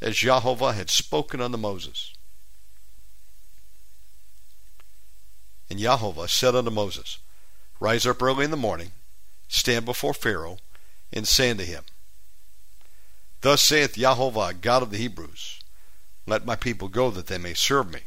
as 0.00 0.16
Jehovah 0.16 0.72
had 0.72 0.90
spoken 0.90 1.40
unto 1.40 1.56
Moses. 1.56 2.12
And 5.70 5.78
Jehovah 5.78 6.28
said 6.28 6.54
unto 6.54 6.70
Moses, 6.70 7.18
Rise 7.80 8.06
up 8.06 8.22
early 8.22 8.44
in 8.44 8.50
the 8.50 8.56
morning, 8.56 8.92
stand 9.48 9.84
before 9.84 10.14
Pharaoh, 10.14 10.58
and 11.12 11.26
say 11.26 11.50
unto 11.50 11.64
him, 11.64 11.84
Thus 13.40 13.62
saith 13.62 13.94
Jehovah, 13.94 14.54
God 14.54 14.82
of 14.82 14.90
the 14.90 14.98
Hebrews, 14.98 15.60
Let 16.26 16.46
my 16.46 16.56
people 16.56 16.88
go 16.88 17.10
that 17.10 17.26
they 17.26 17.38
may 17.38 17.54
serve 17.54 17.92
me. 17.92 18.00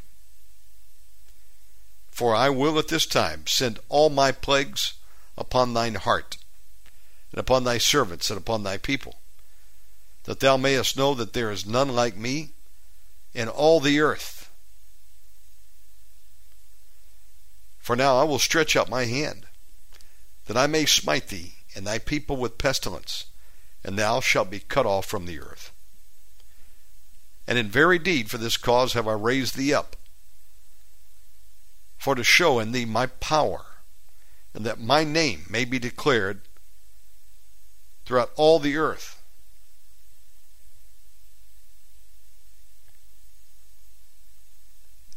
For 2.10 2.36
I 2.36 2.50
will 2.50 2.80
at 2.80 2.88
this 2.88 3.06
time 3.06 3.46
send 3.46 3.80
all 3.90 4.10
my 4.10 4.32
plagues 4.32 4.94
upon 5.38 5.74
thine 5.74 5.96
heart, 5.96 6.38
and 7.32 7.40
upon 7.40 7.64
thy 7.64 7.78
servants, 7.78 8.32
and 8.32 8.40
upon 8.40 8.64
thy 8.64 8.78
people, 8.78 9.20
that 10.24 10.40
thou 10.40 10.58
mayest 10.58 10.98
know 10.98 11.14
that 11.14 11.34
there 11.34 11.52
is 11.52 11.66
none 11.66 11.90
like 11.90 12.18
me 12.18 12.50
in 13.34 13.48
all 13.48 13.80
the 13.80 14.00
earth. 14.00 14.37
For 17.88 17.96
now 17.96 18.17
I 18.17 18.25
will 18.25 18.38
stretch 18.38 18.75
out 18.75 18.89
my 18.89 19.06
hand, 19.06 19.46
that 20.48 20.58
I 20.58 20.67
may 20.67 20.86
smite 20.86 21.29
thee 21.29 21.53
and 21.74 21.88
thy 21.88 22.00
people 22.00 22.36
with 22.36 22.58
pestilence, 22.58 23.27
and 23.82 23.98
thou 23.98 24.20
shalt 24.20 24.50
be 24.50 24.60
cut 24.60 24.86
off 24.86 25.06
from 25.06 25.25
the 25.25 25.39
earth. 25.39 25.72
And 27.48 27.58
in 27.58 27.70
very 27.70 27.98
deed 27.98 28.29
for 28.29 28.38
this 28.38 28.58
cause 28.58 28.91
have 28.91 29.08
I 29.08 29.13
raised 29.13 29.56
thee 29.56 29.74
up, 29.74 29.96
for 31.98 32.13
to 32.13 32.25
show 32.25 32.60
in 32.60 32.74
thee 32.74 32.84
my 32.84 33.06
power, 33.06 33.63
and 34.53 34.65
that 34.65 34.82
my 34.82 35.06
name 35.06 35.46
may 35.50 35.63
be 35.63 35.79
declared 35.79 36.41
throughout 38.06 38.32
all 38.36 38.60
the 38.60 38.75
earth. 38.75 39.24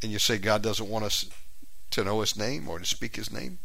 And 0.05 0.13
you 0.13 0.21
say 0.21 0.39
God 0.39 0.63
doesn't 0.63 0.89
want 0.89 1.05
us 1.05 1.25
to 1.91 2.05
know 2.05 2.21
his 2.21 2.37
name 2.37 2.69
or 2.69 2.79
to 2.79 2.87
speak 2.87 3.17
his 3.17 3.33
name? 3.33 3.59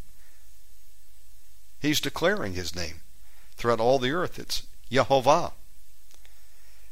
He's 1.79 1.99
declaring 1.99 2.53
his 2.53 2.75
name 2.75 3.01
throughout 3.55 3.79
all 3.79 3.99
the 3.99 4.11
earth. 4.11 4.39
It's 4.39 4.63
Yehovah. 4.91 5.53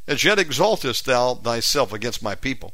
As 0.07 0.23
yet 0.23 0.37
exaltest 0.37 1.05
thou 1.05 1.35
thyself 1.35 1.93
against 1.93 2.21
my 2.21 2.35
people, 2.35 2.73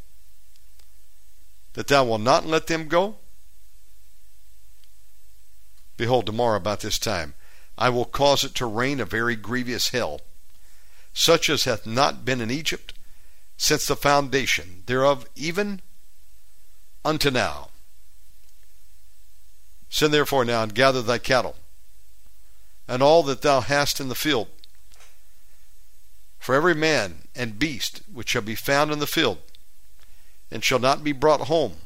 that 1.73 1.87
thou 1.87 2.03
wilt 2.03 2.21
not 2.21 2.45
let 2.45 2.67
them 2.67 2.87
go? 2.87 3.17
Behold, 5.95 6.25
tomorrow 6.25 6.57
about 6.57 6.79
this 6.79 6.97
time 6.97 7.35
I 7.77 7.89
will 7.89 8.05
cause 8.05 8.43
it 8.43 8.55
to 8.55 8.65
rain 8.65 8.99
a 8.99 9.05
very 9.05 9.35
grievous 9.35 9.89
hail, 9.89 10.21
such 11.13 11.49
as 11.49 11.63
hath 11.63 11.85
not 11.85 12.25
been 12.25 12.41
in 12.41 12.51
Egypt 12.51 12.93
since 13.57 13.85
the 13.85 13.95
foundation 13.95 14.83
thereof 14.85 15.25
even 15.35 15.81
unto 17.05 17.29
now. 17.29 17.68
Send 19.89 20.13
therefore 20.13 20.45
now 20.45 20.63
and 20.63 20.73
gather 20.73 21.01
thy 21.01 21.17
cattle, 21.17 21.55
and 22.87 23.01
all 23.01 23.23
that 23.23 23.41
thou 23.41 23.61
hast 23.61 23.99
in 23.99 24.07
the 24.07 24.15
field, 24.15 24.47
for 26.37 26.55
every 26.55 26.75
man 26.75 27.27
and 27.35 27.59
beast 27.59 28.01
which 28.11 28.29
shall 28.29 28.41
be 28.41 28.55
found 28.55 28.91
in 28.91 28.99
the 28.99 29.07
field, 29.07 29.39
and 30.51 30.63
shall 30.63 30.79
not 30.79 31.03
be 31.03 31.11
brought 31.11 31.41
home, 31.41 31.77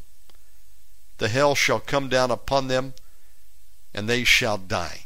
the 1.18 1.30
hail 1.30 1.56
shall 1.56 1.80
come 1.80 2.10
down 2.10 2.32
upon 2.32 2.68
them, 2.68 2.94
and 3.94 4.10
they 4.10 4.24
shall 4.24 4.58
die. 4.58 5.06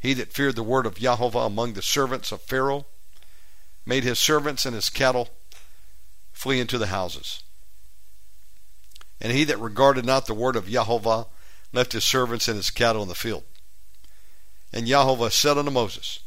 He 0.00 0.14
that 0.14 0.32
feared 0.32 0.56
the 0.56 0.62
word 0.62 0.86
of 0.86 0.96
Jehovah 0.96 1.40
among 1.40 1.74
the 1.74 1.82
servants 1.82 2.32
of 2.32 2.42
Pharaoh 2.42 2.86
made 3.84 4.02
his 4.02 4.18
servants 4.18 4.64
and 4.64 4.74
his 4.74 4.88
cattle 4.88 5.28
flee 6.32 6.58
into 6.58 6.78
the 6.78 6.86
houses. 6.86 7.42
And 9.20 9.32
he 9.32 9.44
that 9.44 9.58
regarded 9.58 10.04
not 10.04 10.26
the 10.26 10.34
word 10.34 10.56
of 10.56 10.68
Jehovah 10.68 11.26
left 11.72 11.92
his 11.92 12.04
servants 12.04 12.48
and 12.48 12.56
his 12.56 12.70
cattle 12.70 13.02
in 13.02 13.08
the 13.08 13.14
field. 13.14 13.44
And 14.72 14.86
Jehovah 14.86 15.30
said 15.30 15.58
unto 15.58 15.70
Moses, 15.70 16.20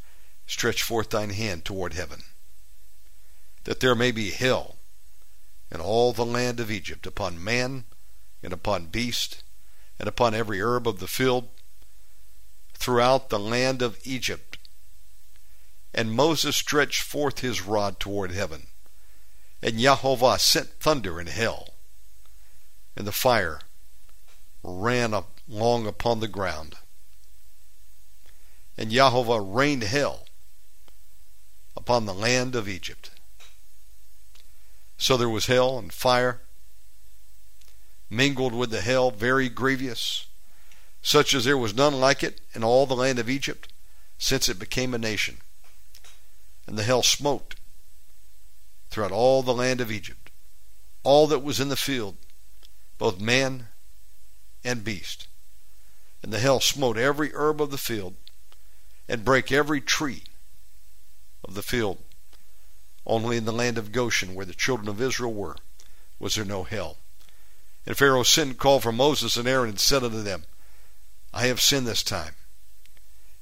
Stretch 0.45 0.83
forth 0.83 1.09
thine 1.09 1.31
hand 1.31 1.65
toward 1.65 1.93
heaven, 1.93 2.23
that 3.63 3.79
there 3.79 3.95
may 3.95 4.11
be 4.11 4.31
hail 4.31 4.77
in 5.71 5.79
all 5.79 6.13
the 6.13 6.25
land 6.25 6.59
of 6.59 6.69
Egypt 6.69 7.07
upon 7.07 7.43
man 7.43 7.85
and 8.43 8.53
upon 8.53 8.87
beast 8.87 9.43
and 9.97 10.07
upon 10.07 10.35
every 10.35 10.61
herb 10.61 10.87
of 10.87 10.99
the 10.99 11.07
field 11.07 11.47
throughout 12.73 13.29
the 13.29 13.39
land 13.39 13.81
of 13.81 13.97
Egypt. 14.03 14.57
And 15.93 16.11
Moses 16.11 16.57
stretched 16.57 17.01
forth 17.01 17.39
his 17.39 17.61
rod 17.61 17.99
toward 17.99 18.31
heaven, 18.31 18.67
and 19.61 19.79
Jehovah 19.79 20.37
sent 20.39 20.79
thunder 20.79 21.19
and 21.19 21.29
hail, 21.29 21.72
and 22.95 23.07
the 23.07 23.11
fire 23.11 23.59
ran 24.63 25.13
along 25.49 25.87
upon 25.87 26.19
the 26.19 26.27
ground. 26.27 26.75
And 28.77 28.91
Jehovah 28.91 29.41
rained 29.41 29.83
hail 29.83 30.25
upon 31.75 32.05
the 32.05 32.13
land 32.13 32.55
of 32.55 32.67
Egypt. 32.67 33.11
So 34.97 35.17
there 35.17 35.29
was 35.29 35.47
hail 35.47 35.77
and 35.77 35.91
fire 35.91 36.41
mingled 38.09 38.53
with 38.53 38.69
the 38.69 38.81
hail, 38.81 39.11
very 39.11 39.49
grievous, 39.49 40.27
such 41.01 41.33
as 41.33 41.43
there 41.43 41.57
was 41.57 41.75
none 41.75 41.93
like 41.93 42.23
it 42.23 42.39
in 42.53 42.63
all 42.63 42.85
the 42.85 42.95
land 42.95 43.19
of 43.19 43.29
Egypt, 43.29 43.73
since 44.17 44.47
it 44.47 44.59
became 44.59 44.93
a 44.93 44.97
nation. 44.97 45.37
And 46.67 46.77
the 46.77 46.83
hail 46.83 47.03
smote 47.03 47.55
throughout 48.89 49.11
all 49.11 49.43
the 49.43 49.53
land 49.53 49.81
of 49.81 49.91
Egypt, 49.91 50.29
all 51.03 51.27
that 51.27 51.43
was 51.43 51.59
in 51.59 51.69
the 51.69 51.75
field, 51.75 52.15
both 52.97 53.19
man 53.19 53.67
and 54.63 54.83
beast. 54.83 55.27
And 56.21 56.31
the 56.31 56.39
hail 56.39 56.59
smote 56.59 56.97
every 56.97 57.31
herb 57.33 57.61
of 57.61 57.71
the 57.71 57.77
field, 57.77 58.15
and 59.07 59.25
brake 59.25 59.51
every 59.51 59.81
tree 59.81 60.23
of 61.43 61.53
the 61.53 61.61
field. 61.61 61.97
Only 63.05 63.35
in 63.35 63.45
the 63.45 63.51
land 63.51 63.77
of 63.77 63.91
Goshen, 63.91 64.33
where 64.33 64.45
the 64.45 64.53
children 64.53 64.87
of 64.87 65.01
Israel 65.01 65.33
were, 65.33 65.57
was 66.19 66.35
there 66.35 66.45
no 66.45 66.63
hail. 66.63 66.97
And 67.85 67.97
Pharaoh 67.97 68.23
and 68.37 68.57
called 68.57 68.83
for 68.83 68.93
Moses 68.93 69.35
and 69.35 69.47
Aaron 69.47 69.71
and 69.71 69.79
said 69.79 70.03
unto 70.03 70.21
them, 70.21 70.45
I 71.33 71.47
have 71.47 71.59
sinned 71.59 71.85
this 71.85 72.03
time. 72.03 72.35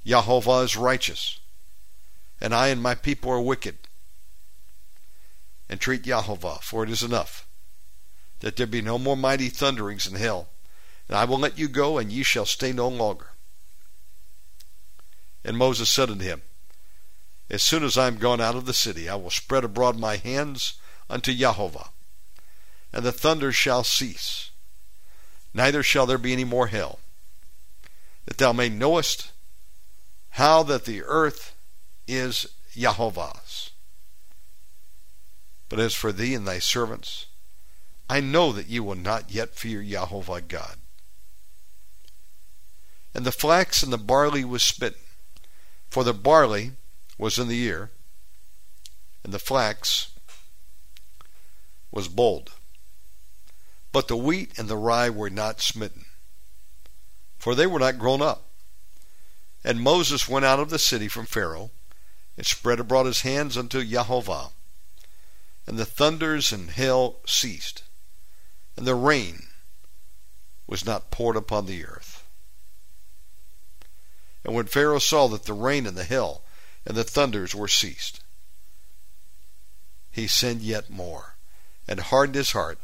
Jehovah 0.03 0.61
is 0.61 0.75
righteous, 0.75 1.39
and 2.39 2.55
I 2.55 2.69
and 2.69 2.81
my 2.81 2.95
people 2.95 3.29
are 3.31 3.41
wicked. 3.41 3.77
Entreat 5.69 6.01
Jehovah, 6.01 6.57
for 6.61 6.83
it 6.83 6.89
is 6.89 7.03
enough, 7.03 7.45
that 8.41 8.55
there 8.55 8.67
be 8.67 8.81
no 8.81 8.99
more 8.99 9.17
mighty 9.17 9.49
thunderings 9.49 10.05
in 10.05 10.15
hell, 10.15 10.49
and 11.07 11.17
I 11.17 11.25
will 11.25 11.39
let 11.39 11.57
you 11.57 11.67
go, 11.67 11.97
and 11.97 12.11
ye 12.11 12.23
shall 12.23 12.45
stay 12.45 12.71
no 12.71 12.87
longer. 12.87 13.29
And 15.43 15.57
Moses 15.57 15.89
said 15.89 16.09
unto 16.09 16.23
him, 16.23 16.41
As 17.49 17.63
soon 17.63 17.83
as 17.83 17.97
I 17.97 18.07
am 18.07 18.17
gone 18.17 18.41
out 18.41 18.55
of 18.55 18.65
the 18.65 18.73
city, 18.73 19.07
I 19.07 19.15
will 19.15 19.31
spread 19.31 19.63
abroad 19.63 19.97
my 19.97 20.17
hands 20.17 20.73
unto 21.09 21.33
Jehovah, 21.33 21.89
and 22.91 23.05
the 23.05 23.11
thunder 23.11 23.51
shall 23.51 23.83
cease, 23.83 24.51
neither 25.53 25.81
shall 25.83 26.05
there 26.05 26.17
be 26.17 26.33
any 26.33 26.43
more 26.43 26.67
hail 26.67 26.99
that 28.25 28.37
thou 28.37 28.53
may 28.53 28.69
knowest 28.69 29.31
how 30.31 30.63
that 30.63 30.85
the 30.85 31.03
earth 31.03 31.53
is 32.07 32.47
Jehovah's. 32.73 33.71
But 35.69 35.79
as 35.79 35.93
for 35.93 36.11
thee 36.11 36.33
and 36.33 36.47
thy 36.47 36.59
servants, 36.59 37.25
I 38.11 38.19
know 38.19 38.51
that 38.51 38.67
ye 38.67 38.79
will 38.79 38.95
not 38.95 39.31
yet 39.31 39.55
fear 39.55 39.81
Jehovah 39.81 40.41
God. 40.41 40.77
And 43.13 43.25
the 43.25 43.31
flax 43.31 43.83
and 43.83 43.91
the 43.91 43.97
barley 43.97 44.43
was 44.43 44.63
smitten, 44.63 45.01
for 45.89 46.03
the 46.03 46.13
barley 46.13 46.73
was 47.17 47.39
in 47.39 47.47
the 47.47 47.61
ear, 47.61 47.91
and 49.23 49.33
the 49.33 49.39
flax 49.39 50.11
was 51.91 52.07
bolled. 52.07 52.51
But 53.91 54.07
the 54.07 54.17
wheat 54.17 54.57
and 54.57 54.67
the 54.67 54.77
rye 54.77 55.09
were 55.09 55.29
not 55.29 55.61
smitten 55.61 56.05
for 57.41 57.55
they 57.55 57.65
were 57.65 57.79
not 57.79 57.97
grown 57.97 58.21
up. 58.21 58.45
And 59.63 59.81
Moses 59.81 60.29
went 60.29 60.45
out 60.45 60.59
of 60.59 60.69
the 60.69 60.77
city 60.77 61.07
from 61.07 61.25
Pharaoh, 61.25 61.71
and 62.37 62.45
spread 62.45 62.79
abroad 62.79 63.07
his 63.07 63.21
hands 63.21 63.57
unto 63.57 63.83
Jehovah. 63.83 64.49
And 65.65 65.79
the 65.79 65.85
thunders 65.85 66.51
and 66.51 66.69
hail 66.69 67.17
ceased, 67.25 67.81
and 68.75 68.85
the 68.85 68.95
rain 68.95 69.47
was 70.67 70.85
not 70.85 71.11
poured 71.11 71.35
upon 71.35 71.65
the 71.65 71.85
earth. 71.85 72.23
And 74.43 74.55
when 74.55 74.65
Pharaoh 74.65 74.99
saw 74.99 75.27
that 75.27 75.43
the 75.43 75.53
rain 75.53 75.85
and 75.85 75.97
the 75.97 76.03
hail 76.03 76.41
and 76.85 76.97
the 76.97 77.03
thunders 77.03 77.53
were 77.53 77.67
ceased, 77.67 78.21
he 80.11 80.27
sinned 80.27 80.61
yet 80.61 80.89
more, 80.89 81.35
and 81.87 81.99
hardened 81.99 82.35
his 82.35 82.51
heart, 82.51 82.79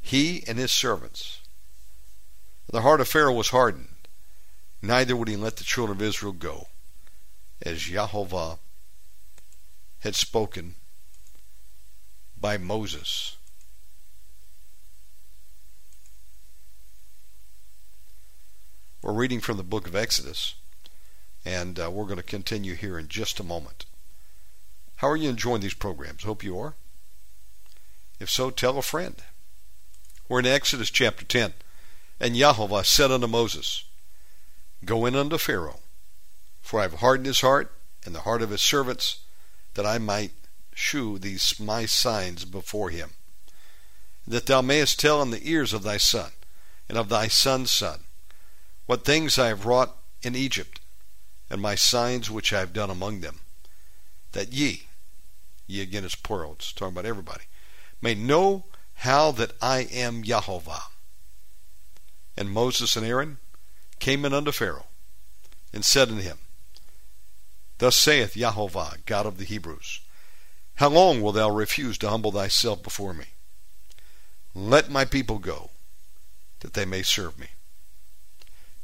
he 0.00 0.42
and 0.46 0.58
his 0.58 0.72
servants 0.72 1.42
the 2.72 2.80
heart 2.80 3.02
of 3.02 3.08
Pharaoh 3.08 3.34
was 3.34 3.48
hardened, 3.48 3.88
neither 4.80 5.14
would 5.14 5.28
he 5.28 5.36
let 5.36 5.56
the 5.56 5.64
children 5.64 5.98
of 5.98 6.02
Israel 6.02 6.32
go, 6.32 6.68
as 7.60 7.82
Jehovah 7.82 8.58
had 10.00 10.14
spoken 10.14 10.76
by 12.40 12.56
Moses. 12.56 13.36
We're 19.02 19.14
reading 19.14 19.40
from 19.40 19.56
the 19.56 19.64
book 19.64 19.88
of 19.88 19.96
Exodus, 19.96 20.54
and 21.44 21.76
uh, 21.76 21.90
we're 21.90 22.04
going 22.04 22.18
to 22.18 22.22
continue 22.22 22.74
here 22.74 22.96
in 22.96 23.08
just 23.08 23.40
a 23.40 23.44
moment. 23.44 23.84
How 24.98 25.08
are 25.08 25.16
you 25.16 25.28
enjoying 25.28 25.60
these 25.60 25.74
programs? 25.74 26.22
Hope 26.22 26.44
you 26.44 26.56
are. 26.60 26.76
If 28.20 28.30
so, 28.30 28.50
tell 28.50 28.78
a 28.78 28.82
friend. 28.82 29.16
We're 30.28 30.38
in 30.38 30.46
Exodus 30.46 30.88
chapter 30.88 31.24
10. 31.24 31.54
And 32.20 32.36
Yahweh 32.36 32.82
said 32.82 33.10
unto 33.10 33.26
Moses, 33.26 33.82
Go 34.84 35.04
in 35.04 35.16
unto 35.16 35.36
Pharaoh, 35.36 35.80
for 36.60 36.78
I 36.78 36.84
have 36.84 37.00
hardened 37.00 37.26
his 37.26 37.40
heart 37.40 37.72
and 38.04 38.14
the 38.14 38.20
heart 38.20 38.40
of 38.40 38.50
his 38.50 38.62
servants, 38.62 39.18
that 39.74 39.84
I 39.84 39.98
might 39.98 40.30
shew 40.74 41.18
these 41.18 41.58
my 41.58 41.86
signs 41.86 42.44
before 42.44 42.90
him, 42.90 43.14
that 44.28 44.46
thou 44.46 44.62
mayest 44.62 45.00
tell 45.00 45.20
in 45.22 45.32
the 45.32 45.50
ears 45.50 45.72
of 45.72 45.82
thy 45.82 45.96
son 45.96 46.30
and 46.88 46.96
of 46.96 47.08
thy 47.08 47.26
son's 47.26 47.72
son 47.72 48.04
what 48.92 49.06
things 49.06 49.38
I 49.38 49.48
have 49.48 49.64
wrought 49.64 49.96
in 50.20 50.36
Egypt, 50.36 50.78
and 51.48 51.62
my 51.62 51.74
signs 51.74 52.30
which 52.30 52.52
I 52.52 52.60
have 52.60 52.74
done 52.74 52.90
among 52.90 53.22
them, 53.22 53.40
that 54.32 54.52
ye, 54.52 54.82
ye 55.66 55.80
again 55.80 56.04
is 56.04 56.14
plural, 56.14 56.56
it's 56.58 56.74
talking 56.74 56.92
about 56.92 57.06
everybody, 57.06 57.44
may 58.02 58.14
know 58.14 58.64
how 58.96 59.30
that 59.30 59.52
I 59.62 59.88
am 59.90 60.22
Yahovah. 60.22 60.82
And 62.36 62.50
Moses 62.50 62.94
and 62.94 63.06
Aaron 63.06 63.38
came 63.98 64.26
in 64.26 64.34
unto 64.34 64.52
Pharaoh, 64.52 64.88
and 65.72 65.86
said 65.86 66.10
unto 66.10 66.20
him, 66.20 66.36
Thus 67.78 67.96
saith 67.96 68.34
Yahovah, 68.34 69.06
God 69.06 69.24
of 69.24 69.38
the 69.38 69.46
Hebrews, 69.46 70.00
How 70.74 70.90
long 70.90 71.22
wilt 71.22 71.36
thou 71.36 71.48
refuse 71.48 71.96
to 71.96 72.10
humble 72.10 72.32
thyself 72.32 72.82
before 72.82 73.14
me? 73.14 73.28
Let 74.54 74.90
my 74.90 75.06
people 75.06 75.38
go, 75.38 75.70
that 76.60 76.74
they 76.74 76.84
may 76.84 77.02
serve 77.02 77.38
me. 77.38 77.46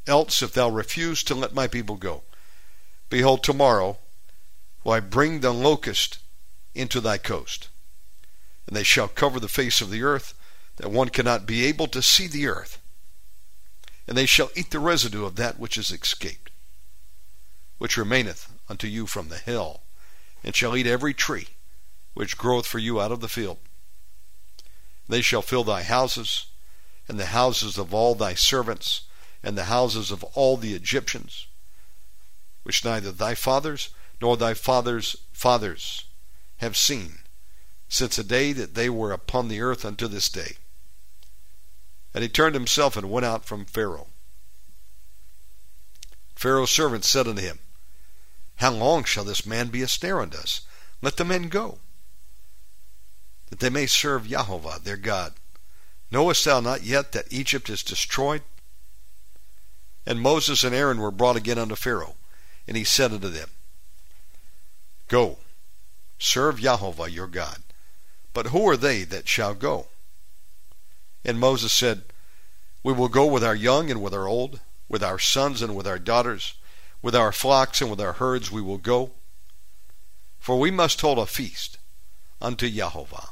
Else, 0.08 0.42
if 0.42 0.54
thou 0.54 0.70
refuse 0.70 1.22
to 1.24 1.34
let 1.34 1.54
my 1.54 1.68
people 1.68 1.96
go, 1.96 2.22
behold, 3.10 3.44
tomorrow 3.44 3.98
will 4.82 4.92
I 4.92 5.00
bring 5.00 5.40
the 5.40 5.52
locust 5.52 6.18
into 6.74 7.00
thy 7.00 7.18
coast, 7.18 7.68
and 8.66 8.74
they 8.74 8.82
shall 8.82 9.08
cover 9.08 9.38
the 9.38 9.48
face 9.48 9.82
of 9.82 9.90
the 9.90 10.02
earth, 10.02 10.32
that 10.76 10.90
one 10.90 11.10
cannot 11.10 11.44
be 11.44 11.66
able 11.66 11.88
to 11.88 12.00
see 12.00 12.26
the 12.26 12.46
earth. 12.46 12.80
And 14.06 14.16
they 14.16 14.24
shall 14.24 14.50
eat 14.54 14.70
the 14.70 14.78
residue 14.78 15.26
of 15.26 15.36
that 15.36 15.58
which 15.58 15.76
is 15.76 15.90
escaped, 15.90 16.50
which 17.76 17.98
remaineth 17.98 18.50
unto 18.68 18.86
you 18.86 19.06
from 19.06 19.28
the 19.28 19.36
hill, 19.36 19.82
and 20.42 20.56
shall 20.56 20.74
eat 20.74 20.86
every 20.86 21.12
tree 21.12 21.48
which 22.14 22.38
groweth 22.38 22.66
for 22.66 22.78
you 22.78 22.98
out 22.98 23.12
of 23.12 23.20
the 23.20 23.28
field. 23.28 23.58
They 25.06 25.20
shall 25.20 25.42
fill 25.42 25.64
thy 25.64 25.82
houses, 25.82 26.46
and 27.06 27.20
the 27.20 27.26
houses 27.26 27.76
of 27.76 27.92
all 27.92 28.14
thy 28.14 28.32
servants, 28.34 29.02
and 29.48 29.56
the 29.56 29.64
houses 29.64 30.11
of 30.11 30.22
all 30.34 30.58
the 30.58 30.74
Egyptians, 30.74 31.46
which 32.64 32.84
neither 32.84 33.11
thy 33.11 33.34
fathers 33.34 33.88
nor 34.20 34.37
thy 34.37 34.52
fathers' 34.52 35.16
fathers 35.32 36.04
have 36.58 36.76
seen, 36.76 37.20
since 37.88 38.16
the 38.16 38.22
day 38.22 38.52
that 38.52 38.74
they 38.74 38.90
were 38.90 39.11
upon 39.11 39.48
the 39.48 39.62
earth 39.62 39.87
unto 39.87 40.06
this 40.06 40.28
day. 40.28 40.58
And 42.12 42.22
he 42.22 42.28
turned 42.28 42.54
himself 42.54 42.94
and 42.94 43.11
went 43.11 43.24
out 43.24 43.46
from 43.46 43.64
Pharaoh. 43.64 44.08
Pharaoh's 46.34 46.70
servants 46.70 47.08
said 47.08 47.26
unto 47.26 47.40
him, 47.40 47.58
How 48.56 48.72
long 48.72 49.04
shall 49.04 49.24
this 49.24 49.46
man 49.46 49.68
be 49.68 49.80
a 49.80 49.88
snare 49.88 50.20
unto 50.20 50.37
us? 50.37 50.61
Let 51.00 51.16
the 51.16 51.24
men 51.24 51.48
go, 51.48 51.78
that 53.48 53.61
they 53.61 53.70
may 53.70 53.87
serve 53.87 54.24
Yahovah 54.24 54.82
their 54.82 54.98
God. 54.98 55.32
Knowest 56.11 56.44
thou 56.44 56.61
not 56.61 56.82
yet 56.82 57.12
that 57.12 57.32
Egypt 57.32 57.70
is 57.70 57.82
destroyed? 57.82 58.42
And 60.08 60.22
Moses 60.22 60.64
and 60.64 60.74
Aaron 60.74 61.00
were 61.00 61.10
brought 61.10 61.36
again 61.36 61.58
unto 61.58 61.74
Pharaoh, 61.74 62.16
and 62.66 62.78
he 62.78 62.82
said 62.82 63.12
unto 63.12 63.28
them, 63.28 63.50
Go, 65.06 65.36
serve 66.18 66.56
Yahovah 66.60 67.12
your 67.12 67.26
God. 67.26 67.58
But 68.32 68.46
who 68.46 68.66
are 68.70 68.76
they 68.78 69.04
that 69.04 69.28
shall 69.28 69.52
go? 69.52 69.88
And 71.26 71.38
Moses 71.38 71.74
said, 71.74 72.04
We 72.82 72.94
will 72.94 73.10
go 73.10 73.26
with 73.26 73.44
our 73.44 73.54
young 73.54 73.90
and 73.90 74.00
with 74.00 74.14
our 74.14 74.26
old, 74.26 74.60
with 74.88 75.02
our 75.02 75.18
sons 75.18 75.60
and 75.60 75.76
with 75.76 75.86
our 75.86 75.98
daughters, 75.98 76.54
with 77.02 77.14
our 77.14 77.30
flocks 77.30 77.82
and 77.82 77.90
with 77.90 78.00
our 78.00 78.14
herds 78.14 78.50
we 78.50 78.62
will 78.62 78.78
go. 78.78 79.10
For 80.38 80.58
we 80.58 80.70
must 80.70 81.02
hold 81.02 81.18
a 81.18 81.26
feast 81.26 81.76
unto 82.40 82.66
Yahovah. 82.66 83.28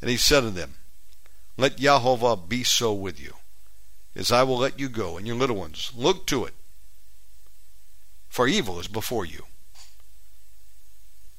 And 0.00 0.08
he 0.08 0.16
said 0.16 0.42
unto 0.42 0.58
them, 0.58 0.76
Let 1.58 1.76
Yahovah 1.76 2.48
be 2.48 2.64
so 2.64 2.94
with 2.94 3.20
you, 3.20 3.34
as 4.14 4.30
I 4.30 4.42
will 4.42 4.58
let 4.58 4.78
you 4.78 4.88
go, 4.88 5.16
and 5.16 5.26
your 5.26 5.36
little 5.36 5.56
ones. 5.56 5.92
Look 5.96 6.26
to 6.26 6.44
it, 6.44 6.54
for 8.28 8.46
evil 8.46 8.78
is 8.78 8.88
before 8.88 9.24
you. 9.24 9.46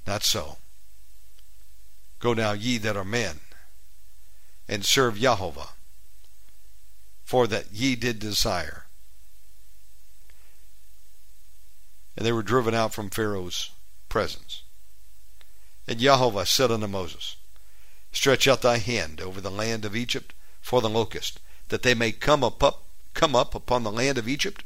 Not 0.06 0.24
so. 0.24 0.58
Go 2.20 2.34
now, 2.34 2.54
ye 2.54 2.78
that 2.78 2.98
are 2.98 3.04
men, 3.04 3.40
and 4.68 4.86
serve 4.86 5.16
Yahovah, 5.16 5.70
for 7.24 7.48
that 7.48 7.72
ye 7.72 7.96
did 7.96 8.20
desire. 8.20 8.86
And 12.16 12.26
they 12.26 12.32
were 12.32 12.44
driven 12.44 12.74
out 12.74 12.94
from 12.94 13.10
Pharaoh's 13.10 13.72
presence. 14.08 14.62
And 15.88 16.00
Yahovah 16.00 16.48
said 16.48 16.72
unto 16.72 16.88
Moses, 16.88 17.36
Stretch 18.12 18.48
out 18.48 18.62
thy 18.62 18.78
hand 18.78 19.20
over 19.20 19.42
the 19.42 19.52
land 19.52 19.84
of 19.84 19.96
Egypt 19.96 20.34
for 20.62 20.80
the 20.80 20.90
locust, 20.90 21.40
that 21.74 21.82
they 21.82 21.96
may 21.96 22.12
come 22.12 22.44
up, 22.44 22.84
come 23.16 23.36
up 23.36 23.56
upon 23.56 23.82
the 23.82 23.92
land 23.92 24.20
of 24.20 24.28
Egypt, 24.28 24.64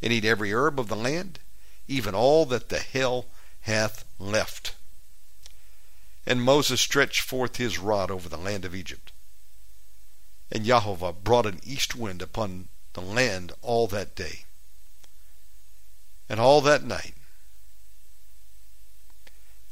and 0.00 0.12
eat 0.12 0.24
every 0.24 0.54
herb 0.54 0.78
of 0.78 0.86
the 0.86 0.94
land, 0.94 1.40
even 1.88 2.14
all 2.14 2.46
that 2.46 2.68
the 2.68 2.78
hail 2.78 3.26
hath 3.62 4.04
left. 4.20 4.76
And 6.24 6.40
Moses 6.40 6.80
stretched 6.80 7.22
forth 7.22 7.56
his 7.56 7.80
rod 7.80 8.08
over 8.08 8.28
the 8.28 8.36
land 8.36 8.64
of 8.64 8.72
Egypt. 8.72 9.10
And 10.52 10.64
Yahovah 10.64 11.24
brought 11.24 11.44
an 11.44 11.58
east 11.64 11.96
wind 11.96 12.22
upon 12.22 12.68
the 12.92 13.02
land 13.02 13.50
all 13.60 13.88
that 13.88 14.14
day, 14.14 14.44
and 16.28 16.38
all 16.38 16.60
that 16.60 16.84
night. 16.84 17.14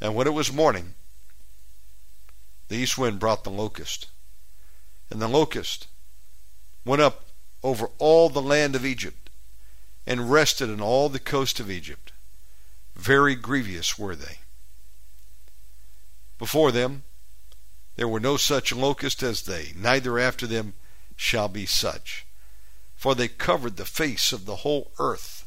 And 0.01 0.17
when 0.17 0.27
it 0.27 0.35
was 0.35 0.53
morning, 0.53 0.95
the 2.67 2.75
east 2.75 2.99
wind 2.99 3.21
brought 3.21 3.45
the 3.45 3.51
locust. 3.51 4.09
And 5.11 5.23
the 5.23 5.29
locust 5.29 5.87
went 6.85 7.03
up 7.03 7.27
over 7.63 7.91
all 7.99 8.29
the 8.29 8.43
land 8.43 8.75
of 8.75 8.87
Egypt, 8.87 9.31
and 10.07 10.31
rested 10.31 10.71
in 10.71 10.81
all 10.81 11.09
the 11.09 11.19
coast 11.19 11.61
of 11.61 11.71
Egypt. 11.71 12.13
Very 12.97 13.35
grievous 13.35 13.99
were 13.99 14.17
they. 14.17 14.39
Before 16.39 16.73
them 16.73 17.05
there 17.97 18.09
were 18.09 18.21
no 18.21 18.39
such 18.39 18.73
locusts 18.73 19.23
as 19.23 19.43
they, 19.43 19.73
neither 19.77 20.19
after 20.19 20.47
them 20.47 20.73
shall 21.17 21.49
be 21.49 21.67
such. 21.67 22.25
For 22.97 23.15
they 23.15 23.29
covered 23.29 23.77
the 23.77 23.85
face 23.85 24.33
of 24.33 24.47
the 24.47 24.57
whole 24.57 24.91
earth, 24.99 25.47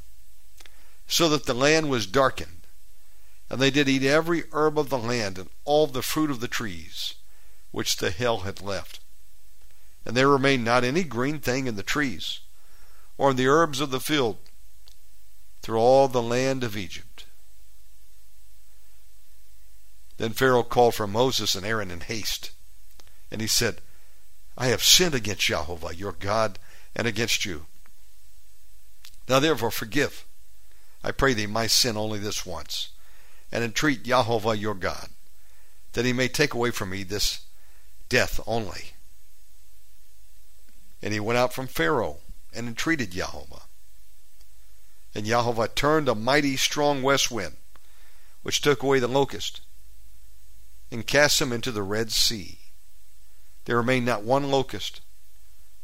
so 1.07 1.29
that 1.29 1.45
the 1.45 1.55
land 1.55 1.89
was 1.89 2.05
darkened. 2.05 2.61
And 3.49 3.59
they 3.59 3.71
did 3.71 3.89
eat 3.89 4.03
every 4.03 4.43
herb 4.51 4.77
of 4.77 4.89
the 4.89 4.97
land, 4.97 5.37
and 5.37 5.49
all 5.65 5.87
the 5.87 6.01
fruit 6.01 6.29
of 6.29 6.39
the 6.41 6.47
trees, 6.47 7.15
which 7.71 7.97
the 7.97 8.11
hail 8.11 8.41
had 8.41 8.61
left. 8.61 8.99
And 10.05 10.17
there 10.17 10.27
remained 10.27 10.65
not 10.65 10.83
any 10.83 11.03
green 11.03 11.39
thing 11.39 11.67
in 11.67 11.75
the 11.75 11.83
trees, 11.83 12.39
or 13.17 13.31
in 13.31 13.37
the 13.37 13.47
herbs 13.47 13.79
of 13.79 13.91
the 13.91 13.99
field, 13.99 14.37
through 15.61 15.79
all 15.79 16.07
the 16.07 16.21
land 16.21 16.63
of 16.63 16.75
Egypt. 16.75 17.25
Then 20.17 20.33
Pharaoh 20.33 20.63
called 20.63 20.95
for 20.95 21.07
Moses 21.07 21.55
and 21.55 21.65
Aaron 21.65 21.89
in 21.89 22.01
haste. 22.01 22.51
And 23.31 23.41
he 23.41 23.47
said, 23.47 23.81
I 24.57 24.67
have 24.67 24.83
sinned 24.83 25.15
against 25.15 25.41
Jehovah 25.41 25.95
your 25.95 26.11
God 26.11 26.59
and 26.95 27.07
against 27.07 27.45
you. 27.45 27.65
Now 29.27 29.39
therefore 29.39 29.71
forgive, 29.71 30.25
I 31.03 31.11
pray 31.11 31.33
thee, 31.33 31.47
my 31.47 31.67
sin 31.67 31.97
only 31.97 32.19
this 32.19 32.45
once, 32.45 32.89
and 33.51 33.63
entreat 33.63 34.03
Jehovah 34.03 34.55
your 34.55 34.75
God, 34.75 35.09
that 35.93 36.05
he 36.05 36.13
may 36.13 36.27
take 36.27 36.53
away 36.53 36.71
from 36.71 36.91
me 36.91 37.03
this 37.03 37.41
death 38.09 38.39
only. 38.45 38.91
And 41.03 41.11
he 41.13 41.19
went 41.19 41.37
out 41.37 41.53
from 41.53 41.67
Pharaoh 41.67 42.19
and 42.53 42.65
entreated 42.65 43.11
Jehovah. 43.11 43.63
And 45.13 45.25
Jehovah 45.25 45.67
turned 45.67 46.07
a 46.07 46.15
mighty 46.15 46.55
strong 46.55 47.03
west 47.03 47.29
wind, 47.29 47.57
which 48.41 48.61
took 48.61 48.81
away 48.81 48.99
the 48.99 49.07
locust 49.09 49.59
and 50.89 51.05
cast 51.05 51.39
them 51.39 51.51
into 51.51 51.73
the 51.73 51.83
Red 51.83 52.11
Sea. 52.13 52.57
There 53.65 53.75
remained 53.75 54.05
not 54.05 54.23
one 54.23 54.49
locust 54.49 55.01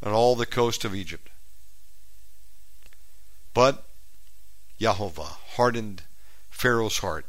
on 0.02 0.14
all 0.14 0.38
the 0.38 0.46
coast 0.46 0.86
of 0.86 0.96
Egypt. 0.96 1.30
But 3.54 3.86
Jehovah 4.80 5.36
hardened 5.56 6.04
Pharaoh's 6.50 7.00
heart, 7.00 7.26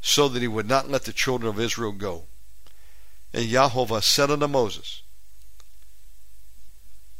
so 0.00 0.28
that 0.28 0.40
he 0.40 0.48
would 0.48 0.68
not 0.68 0.88
let 0.88 1.04
the 1.04 1.12
children 1.12 1.50
of 1.50 1.60
Israel 1.60 1.92
go. 1.92 2.24
And 3.34 3.48
Jehovah 3.48 4.00
said 4.00 4.30
unto 4.30 4.46
Moses, 4.46 5.02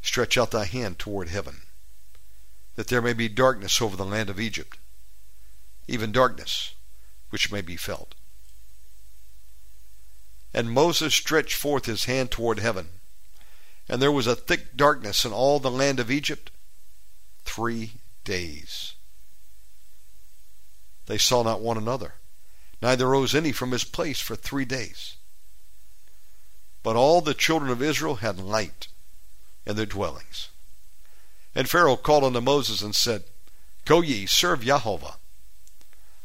Stretch 0.09 0.39
out 0.39 0.53
thy 0.53 0.65
hand 0.65 0.99
toward 0.99 1.29
heaven, 1.29 1.61
that 2.77 2.89
there 2.89 3.03
may 3.03 3.13
be 3.13 3.29
darkness 3.29 3.83
over 3.83 3.95
the 3.95 4.07
land 4.07 4.31
of 4.31 4.41
Egypt, 4.41 4.79
even 5.87 6.13
darkness 6.13 6.73
which 7.29 7.53
may 7.53 7.61
be 7.61 7.77
felt. 7.77 8.15
And 10.55 10.73
Moses 10.73 11.15
stretched 11.15 11.53
forth 11.53 11.85
his 11.85 12.07
hand 12.07 12.31
toward 12.31 12.59
heaven, 12.59 12.89
and 13.87 14.01
there 14.01 14.11
was 14.11 14.27
a 14.27 14.35
thick 14.35 14.79
darkness 14.79 15.27
in 15.27 15.33
all 15.33 15.61
the 15.61 15.71
land 15.71 16.01
of 16.01 16.11
Egypt 16.11 16.51
three 17.45 17.93
days. 18.25 18.95
They 21.05 21.19
saw 21.19 21.43
not 21.43 21.61
one 21.61 21.77
another, 21.77 22.15
neither 22.81 23.11
rose 23.11 23.35
any 23.35 23.53
from 23.53 23.73
his 23.73 23.85
place 23.85 24.21
for 24.21 24.37
three 24.37 24.65
days. 24.65 25.17
But 26.83 26.97
all 26.97 27.21
the 27.21 27.35
children 27.35 27.71
of 27.71 27.83
Israel 27.83 28.17
had 28.17 28.41
light 28.41 28.89
in 29.69 29.77
their 29.77 29.87
dwellings. 29.87 30.49
And 31.55 31.71
Pharaoh 31.71 31.97
called 31.97 32.25
unto 32.25 32.41
Moses 32.41 32.83
and 32.83 32.97
said, 32.97 33.23
Go 33.85 34.01
ye, 34.01 34.27
serve 34.27 34.65
Jehovah. 34.65 35.17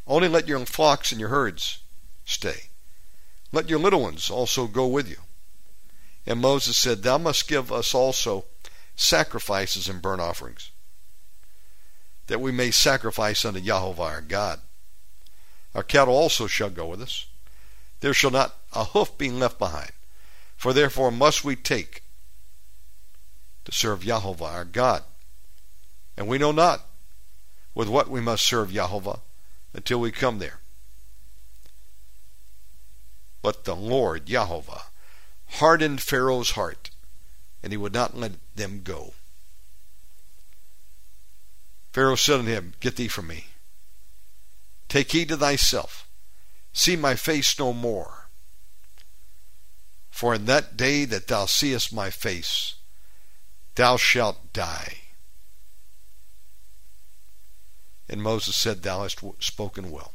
Only 0.08 0.27
let 0.27 0.47
your 0.47 0.65
flocks 0.65 1.12
and 1.12 1.19
your 1.19 1.29
herds 1.29 1.79
stay 2.25 2.69
let 3.53 3.69
your 3.69 3.79
little 3.79 4.01
ones 4.01 4.29
also 4.29 4.67
go 4.67 4.88
with 4.88 5.08
you. 5.08 5.17
And 6.25 6.41
Moses 6.41 6.75
said, 6.75 7.03
Thou 7.03 7.19
must 7.19 7.47
give 7.47 7.71
us 7.71 7.93
also 7.93 8.45
sacrifices 8.95 9.88
and 9.88 10.01
burnt 10.01 10.21
offerings, 10.21 10.71
that 12.27 12.41
we 12.41 12.51
may 12.51 12.71
sacrifice 12.71 13.45
unto 13.45 13.60
Yahweh 13.60 14.03
our 14.03 14.21
God. 14.21 14.60
Our 15.75 15.84
cattle 15.84 16.15
also 16.15 16.47
shall 16.47 16.69
go 16.69 16.88
with 16.88 17.01
us. 17.01 17.27
There 17.99 18.13
shall 18.13 18.32
not 18.32 18.58
a 18.73 18.86
hoof 18.86 19.17
be 19.17 19.29
left 19.29 19.60
behind. 19.60 19.91
For 20.58 20.73
therefore 20.73 21.12
must 21.12 21.43
we 21.43 21.56
take 21.56 22.02
to 23.65 23.71
serve 23.71 24.04
Yahweh 24.04 24.45
our 24.45 24.65
God. 24.65 25.04
And 26.17 26.28
we 26.28 26.38
know 26.38 26.52
not 26.52 26.86
with 27.73 27.88
what 27.88 28.10
we 28.10 28.21
must 28.21 28.45
serve 28.45 28.71
Yahweh 28.71 29.17
until 29.73 29.99
we 29.99 30.12
come 30.12 30.39
there. 30.39 30.60
But 33.41 33.65
the 33.65 33.76
Lord, 33.76 34.30
Yahweh, 34.30 34.80
hardened 35.47 36.02
Pharaoh's 36.02 36.52
heart, 36.52 36.89
and 37.62 37.73
he 37.73 37.78
would 37.78 37.93
not 37.93 38.15
let 38.15 38.34
them 38.56 38.82
go. 38.84 39.13
Pharaoh 41.91 42.15
said 42.15 42.39
unto 42.39 42.52
him, 42.52 42.73
Get 42.80 42.95
thee 42.95 43.08
from 43.08 43.28
me. 43.28 43.47
Take 44.89 45.12
heed 45.12 45.30
to 45.30 45.38
thyself. 45.38 46.08
See 46.71 46.95
my 46.95 47.15
face 47.15 47.58
no 47.60 47.71
more. 47.71 48.28
For 50.10 50.34
in 50.34 50.45
that 50.45 50.78
day 50.78 51.06
that 51.06 51.28
thou 51.28 51.45
seest 51.45 51.93
my 51.93 52.10
face, 52.10 52.76
thou 53.75 53.97
shalt 53.97 54.53
die. 54.53 54.97
And 58.09 58.21
Moses 58.21 58.55
said, 58.55 58.83
Thou 58.83 59.03
hast 59.03 59.21
spoken 59.39 59.91
well. 59.91 60.13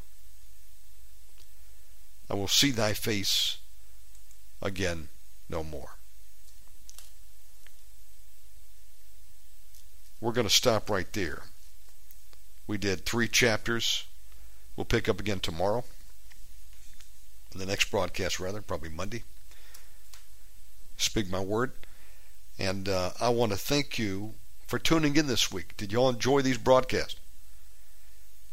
I 2.30 2.34
will 2.34 2.48
see 2.48 2.70
thy 2.70 2.92
face 2.92 3.58
again 4.60 5.08
no 5.48 5.64
more. 5.64 5.96
We're 10.20 10.32
going 10.32 10.46
to 10.46 10.52
stop 10.52 10.90
right 10.90 11.10
there. 11.12 11.44
We 12.66 12.76
did 12.76 13.06
three 13.06 13.28
chapters. 13.28 14.04
We'll 14.76 14.84
pick 14.84 15.08
up 15.08 15.20
again 15.20 15.40
tomorrow. 15.40 15.84
The 17.54 17.66
next 17.66 17.90
broadcast, 17.90 18.38
rather, 18.38 18.60
probably 18.60 18.90
Monday. 18.90 19.22
Speak 20.96 21.30
my 21.30 21.40
word. 21.40 21.72
And 22.58 22.88
uh, 22.88 23.10
I 23.20 23.28
want 23.28 23.52
to 23.52 23.58
thank 23.58 23.98
you 23.98 24.34
for 24.66 24.78
tuning 24.78 25.16
in 25.16 25.26
this 25.26 25.52
week. 25.52 25.76
Did 25.76 25.92
you 25.92 25.98
all 25.98 26.08
enjoy 26.08 26.42
these 26.42 26.58
broadcasts? 26.58 27.20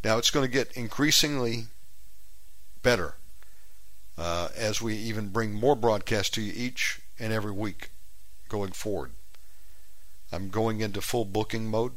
Now 0.04 0.18
it's 0.18 0.30
going 0.30 0.46
to 0.46 0.52
get 0.52 0.72
increasingly 0.74 1.66
better 2.84 3.16
uh, 4.18 4.50
as 4.56 4.82
we 4.82 4.96
even 4.96 5.30
bring 5.30 5.54
more 5.54 5.76
broadcasts 5.76 6.30
to 6.32 6.42
you 6.42 6.54
each 6.56 7.02
and 7.20 7.34
every 7.34 7.52
week 7.52 7.90
going 8.48 8.72
forward. 8.72 9.12
I'm 10.32 10.50
going 10.50 10.82
into 10.82 11.02
full 11.02 11.26
booking 11.26 11.70
mode, 11.70 11.94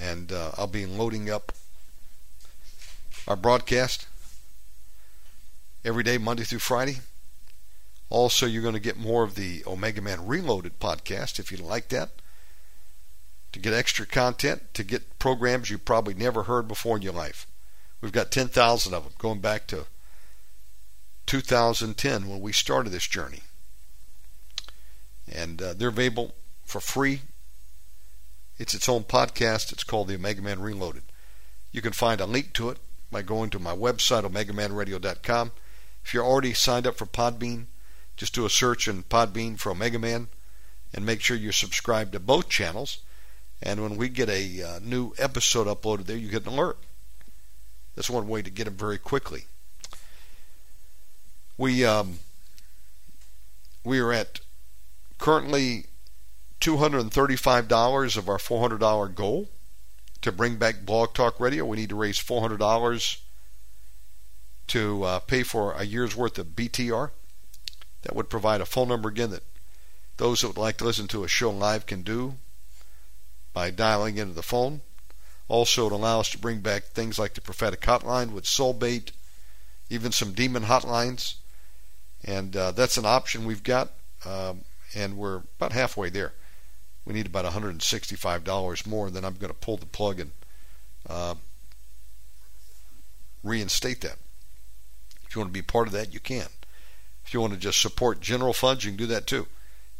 and 0.00 0.32
uh, 0.32 0.52
I'll 0.56 0.66
be 0.66 0.86
loading 0.86 1.30
up 1.30 1.52
our 3.28 3.36
broadcast 3.36 4.06
every 5.84 6.02
day, 6.02 6.18
Monday 6.18 6.44
through 6.44 6.60
Friday. 6.60 7.00
Also, 8.12 8.44
you're 8.44 8.60
going 8.60 8.74
to 8.74 8.78
get 8.78 8.98
more 8.98 9.24
of 9.24 9.36
the 9.36 9.62
Omega 9.66 10.02
Man 10.02 10.26
Reloaded 10.26 10.78
podcast 10.78 11.38
if 11.38 11.50
you 11.50 11.56
like 11.56 11.88
that 11.88 12.10
to 13.52 13.58
get 13.58 13.72
extra 13.72 14.04
content, 14.04 14.74
to 14.74 14.84
get 14.84 15.18
programs 15.18 15.70
you 15.70 15.78
probably 15.78 16.12
never 16.12 16.42
heard 16.42 16.68
before 16.68 16.96
in 16.96 17.02
your 17.02 17.14
life. 17.14 17.46
We've 18.02 18.12
got 18.12 18.30
10,000 18.30 18.92
of 18.92 19.04
them 19.04 19.14
going 19.16 19.40
back 19.40 19.66
to 19.68 19.86
2010 21.24 22.28
when 22.28 22.42
we 22.42 22.52
started 22.52 22.90
this 22.90 23.06
journey. 23.06 23.40
And 25.26 25.62
uh, 25.62 25.72
they're 25.72 25.88
available 25.88 26.34
for 26.66 26.82
free. 26.82 27.22
It's 28.58 28.74
its 28.74 28.90
own 28.90 29.04
podcast. 29.04 29.72
It's 29.72 29.84
called 29.84 30.08
the 30.08 30.16
Omega 30.16 30.42
Man 30.42 30.60
Reloaded. 30.60 31.04
You 31.70 31.80
can 31.80 31.92
find 31.92 32.20
a 32.20 32.26
link 32.26 32.52
to 32.54 32.68
it 32.68 32.76
by 33.10 33.22
going 33.22 33.48
to 33.50 33.58
my 33.58 33.74
website, 33.74 34.30
omegamanradio.com. 34.30 35.52
If 36.04 36.12
you're 36.12 36.26
already 36.26 36.52
signed 36.52 36.86
up 36.86 36.98
for 36.98 37.06
Podbean, 37.06 37.68
just 38.16 38.34
do 38.34 38.46
a 38.46 38.50
search 38.50 38.88
in 38.88 39.02
Podbean 39.04 39.58
for 39.58 39.70
Omega 39.70 39.98
Man 39.98 40.28
and 40.94 41.06
make 41.06 41.20
sure 41.20 41.36
you're 41.36 41.52
subscribed 41.52 42.12
to 42.12 42.20
both 42.20 42.48
channels 42.48 42.98
and 43.62 43.80
when 43.80 43.96
we 43.96 44.08
get 44.08 44.28
a 44.28 44.62
uh, 44.62 44.78
new 44.82 45.12
episode 45.18 45.68
uploaded 45.68 46.06
there, 46.06 46.16
you 46.16 46.28
get 46.28 46.46
an 46.46 46.52
alert. 46.52 46.78
That's 47.94 48.10
one 48.10 48.26
way 48.26 48.42
to 48.42 48.50
get 48.50 48.64
them 48.64 48.74
very 48.74 48.98
quickly. 48.98 49.44
We 51.56 51.84
um, 51.84 52.18
we 53.84 54.00
are 54.00 54.12
at 54.12 54.40
currently 55.18 55.86
$235 56.60 58.16
of 58.16 58.28
our 58.28 58.38
$400 58.38 59.14
goal 59.14 59.48
to 60.22 60.32
bring 60.32 60.56
back 60.56 60.84
Blog 60.84 61.14
Talk 61.14 61.38
Radio. 61.38 61.64
We 61.64 61.76
need 61.76 61.90
to 61.90 61.96
raise 61.96 62.18
$400 62.18 63.18
to 64.68 65.02
uh, 65.04 65.18
pay 65.20 65.42
for 65.42 65.72
a 65.74 65.84
year's 65.84 66.16
worth 66.16 66.38
of 66.38 66.48
BTR. 66.48 67.10
That 68.02 68.16
would 68.16 68.28
provide 68.28 68.60
a 68.60 68.66
phone 68.66 68.88
number 68.88 69.08
again 69.08 69.30
that 69.30 69.44
those 70.16 70.40
that 70.40 70.48
would 70.48 70.58
like 70.58 70.76
to 70.78 70.84
listen 70.84 71.08
to 71.08 71.24
a 71.24 71.28
show 71.28 71.50
live 71.50 71.86
can 71.86 72.02
do 72.02 72.34
by 73.52 73.70
dialing 73.70 74.18
into 74.18 74.34
the 74.34 74.42
phone. 74.42 74.80
Also, 75.48 75.86
it 75.86 75.92
allows 75.92 76.26
us 76.26 76.30
to 76.30 76.38
bring 76.38 76.60
back 76.60 76.84
things 76.84 77.18
like 77.18 77.34
the 77.34 77.40
prophetic 77.40 77.80
hotline 77.82 78.32
with 78.32 78.46
soul 78.46 78.72
bait, 78.72 79.12
even 79.90 80.12
some 80.12 80.32
demon 80.32 80.64
hotlines. 80.64 81.34
And 82.24 82.56
uh, 82.56 82.72
that's 82.72 82.96
an 82.96 83.04
option 83.04 83.44
we've 83.44 83.64
got, 83.64 83.90
um, 84.24 84.60
and 84.94 85.16
we're 85.16 85.42
about 85.58 85.72
halfway 85.72 86.08
there. 86.08 86.32
We 87.04 87.14
need 87.14 87.26
about 87.26 87.44
$165 87.44 88.86
more, 88.86 89.06
and 89.08 89.16
then 89.16 89.24
I'm 89.24 89.34
going 89.34 89.52
to 89.52 89.58
pull 89.58 89.76
the 89.76 89.86
plug 89.86 90.20
and 90.20 90.30
uh, 91.08 91.34
reinstate 93.42 94.02
that. 94.02 94.16
If 95.26 95.34
you 95.34 95.40
want 95.40 95.50
to 95.50 95.52
be 95.52 95.62
part 95.62 95.88
of 95.88 95.92
that, 95.94 96.14
you 96.14 96.20
can. 96.20 96.46
If 97.24 97.34
you 97.34 97.40
want 97.40 97.52
to 97.52 97.58
just 97.58 97.80
support 97.80 98.20
general 98.20 98.52
funds, 98.52 98.84
you 98.84 98.90
can 98.90 98.98
do 98.98 99.06
that 99.06 99.26
too. 99.26 99.46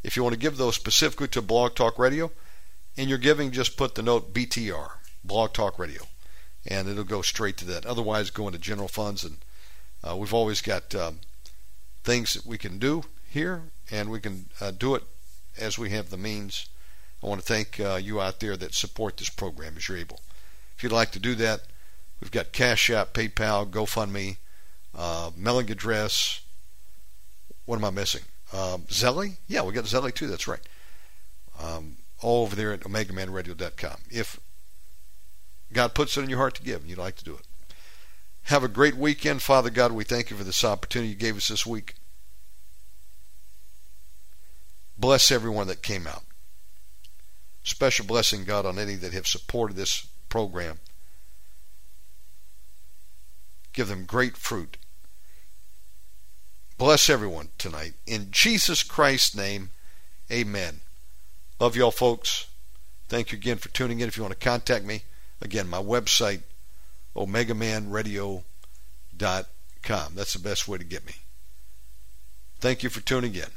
If 0.03 0.17
you 0.17 0.23
want 0.23 0.35
to 0.35 0.39
give 0.39 0.57
those 0.57 0.75
specifically 0.75 1.29
to 1.29 1.43
Blog 1.43 1.75
Talk 1.75 1.99
Radio, 1.99 2.33
in 2.97 3.09
your 3.09 3.19
giving, 3.19 3.51
just 3.51 3.77
put 3.77 3.95
the 3.95 4.03
note 4.03 4.35
BTR, 4.35 4.91
Blog 5.25 5.53
Talk 5.53 5.79
Radio, 5.79 6.03
and 6.67 6.89
it'll 6.89 7.05
go 7.05 7.23
straight 7.23 7.57
to 7.59 7.65
that. 7.67 7.87
Otherwise, 7.87 8.31
go 8.31 8.47
into 8.47 8.59
general 8.59 8.89
funds, 8.89 9.25
and 9.25 9.39
uh, 10.05 10.17
we've 10.17 10.35
always 10.35 10.61
got 10.61 10.95
um, 10.95 11.21
things 12.05 12.35
that 12.35 12.45
we 12.45 12.59
can 12.59 12.79
do 12.79 13.05
here, 13.29 13.63
and 13.91 14.11
we 14.11 14.21
can 14.21 14.47
uh, 14.61 14.73
do 14.73 14.95
it 14.95 15.05
as 15.59 15.79
we 15.79 15.91
have 15.91 16.11
the 16.11 16.17
means. 16.17 16.69
I 17.23 17.29
want 17.29 17.41
to 17.41 17.47
thank 17.47 17.81
uh, 17.81 18.01
you 18.03 18.21
out 18.21 18.41
there 18.41 18.57
that 18.57 18.75
support 18.75 19.17
this 19.17 19.31
program 19.31 19.75
as 19.77 19.89
you're 19.89 19.99
able. 19.99 20.21
If 20.77 20.83
you'd 20.83 20.93
like 20.93 21.13
to 21.13 21.21
do 21.21 21.35
that, 21.37 21.63
we've 22.21 22.31
got 22.31 22.53
Cash 22.53 22.91
App, 22.91 23.15
PayPal, 23.15 23.71
GoFundMe, 23.71 24.37
uh, 24.95 25.31
mailing 25.37 25.71
address. 25.71 26.42
What 27.65 27.77
am 27.77 27.85
I 27.85 27.91
missing? 27.91 28.23
Um, 28.53 28.83
Zelle? 28.83 29.37
Yeah, 29.47 29.63
we 29.63 29.73
got 29.73 29.85
Zelle 29.85 30.13
too. 30.15 30.27
That's 30.27 30.49
right. 30.49 30.61
Um, 31.63 31.97
all 32.21 32.43
over 32.43 32.57
there 32.57 32.73
at 32.73 32.81
OmegaManRadio.com. 32.81 33.97
If 34.11 34.41
God 35.73 35.95
puts 35.95 36.17
it 36.17 36.23
in 36.23 36.31
your 36.31 36.39
heart 36.39 36.55
to 36.57 36.63
give 36.63 36.87
you'd 36.87 36.99
like 36.99 37.17
to 37.17 37.25
do 37.25 37.35
it. 37.35 37.47
Have 38.45 38.65
a 38.65 38.69
great 38.69 38.97
weekend. 38.97 39.43
Father 39.43 39.71
God, 39.71 39.93
we 39.93 40.05
thank 40.05 40.31
you 40.31 40.37
for 40.37 40.45
this 40.45 40.65
opportunity 40.65 41.11
you 41.11 41.17
gave 41.17 41.37
us 41.37 41.49
this 41.49 41.65
week. 41.65 41.95
Bless 44.99 45.31
everyone 45.31 45.69
that 45.69 45.83
came 45.83 46.07
out. 46.07 46.25
Special 47.63 48.05
blessing, 48.05 48.45
God, 48.45 48.67
on 48.67 48.79
any 48.79 48.97
that 48.97 49.13
have 49.13 49.27
supported 49.27 49.77
this 49.77 50.07
program. 50.29 50.81
Give 53.73 53.89
them 53.89 54.05
great 54.05 54.37
fruit. 54.37 54.77
Bless 56.83 57.09
everyone 57.09 57.51
tonight. 57.59 57.95
In 58.09 58.27
Jesus 58.33 58.83
Christ's 58.83 59.37
name, 59.37 59.71
amen. 60.33 60.81
Love 61.61 61.77
y'all, 61.77 61.93
folks. 61.93 62.49
Thank 63.09 63.31
you 63.31 63.39
again 63.39 63.59
for 63.59 63.69
tuning 63.69 64.01
in. 64.01 64.09
If 64.09 64.17
you 64.17 64.25
want 64.25 64.37
to 64.37 64.45
contact 64.45 64.85
me, 64.85 65.05
again, 65.41 65.69
my 65.69 65.81
website, 65.81 66.41
omegamanradio.com. 67.15 70.15
That's 70.17 70.33
the 70.33 70.41
best 70.41 70.67
way 70.67 70.77
to 70.77 70.83
get 70.83 71.07
me. 71.07 71.15
Thank 72.59 72.83
you 72.83 72.91
for 72.91 73.01
tuning 73.01 73.37
in. 73.37 73.53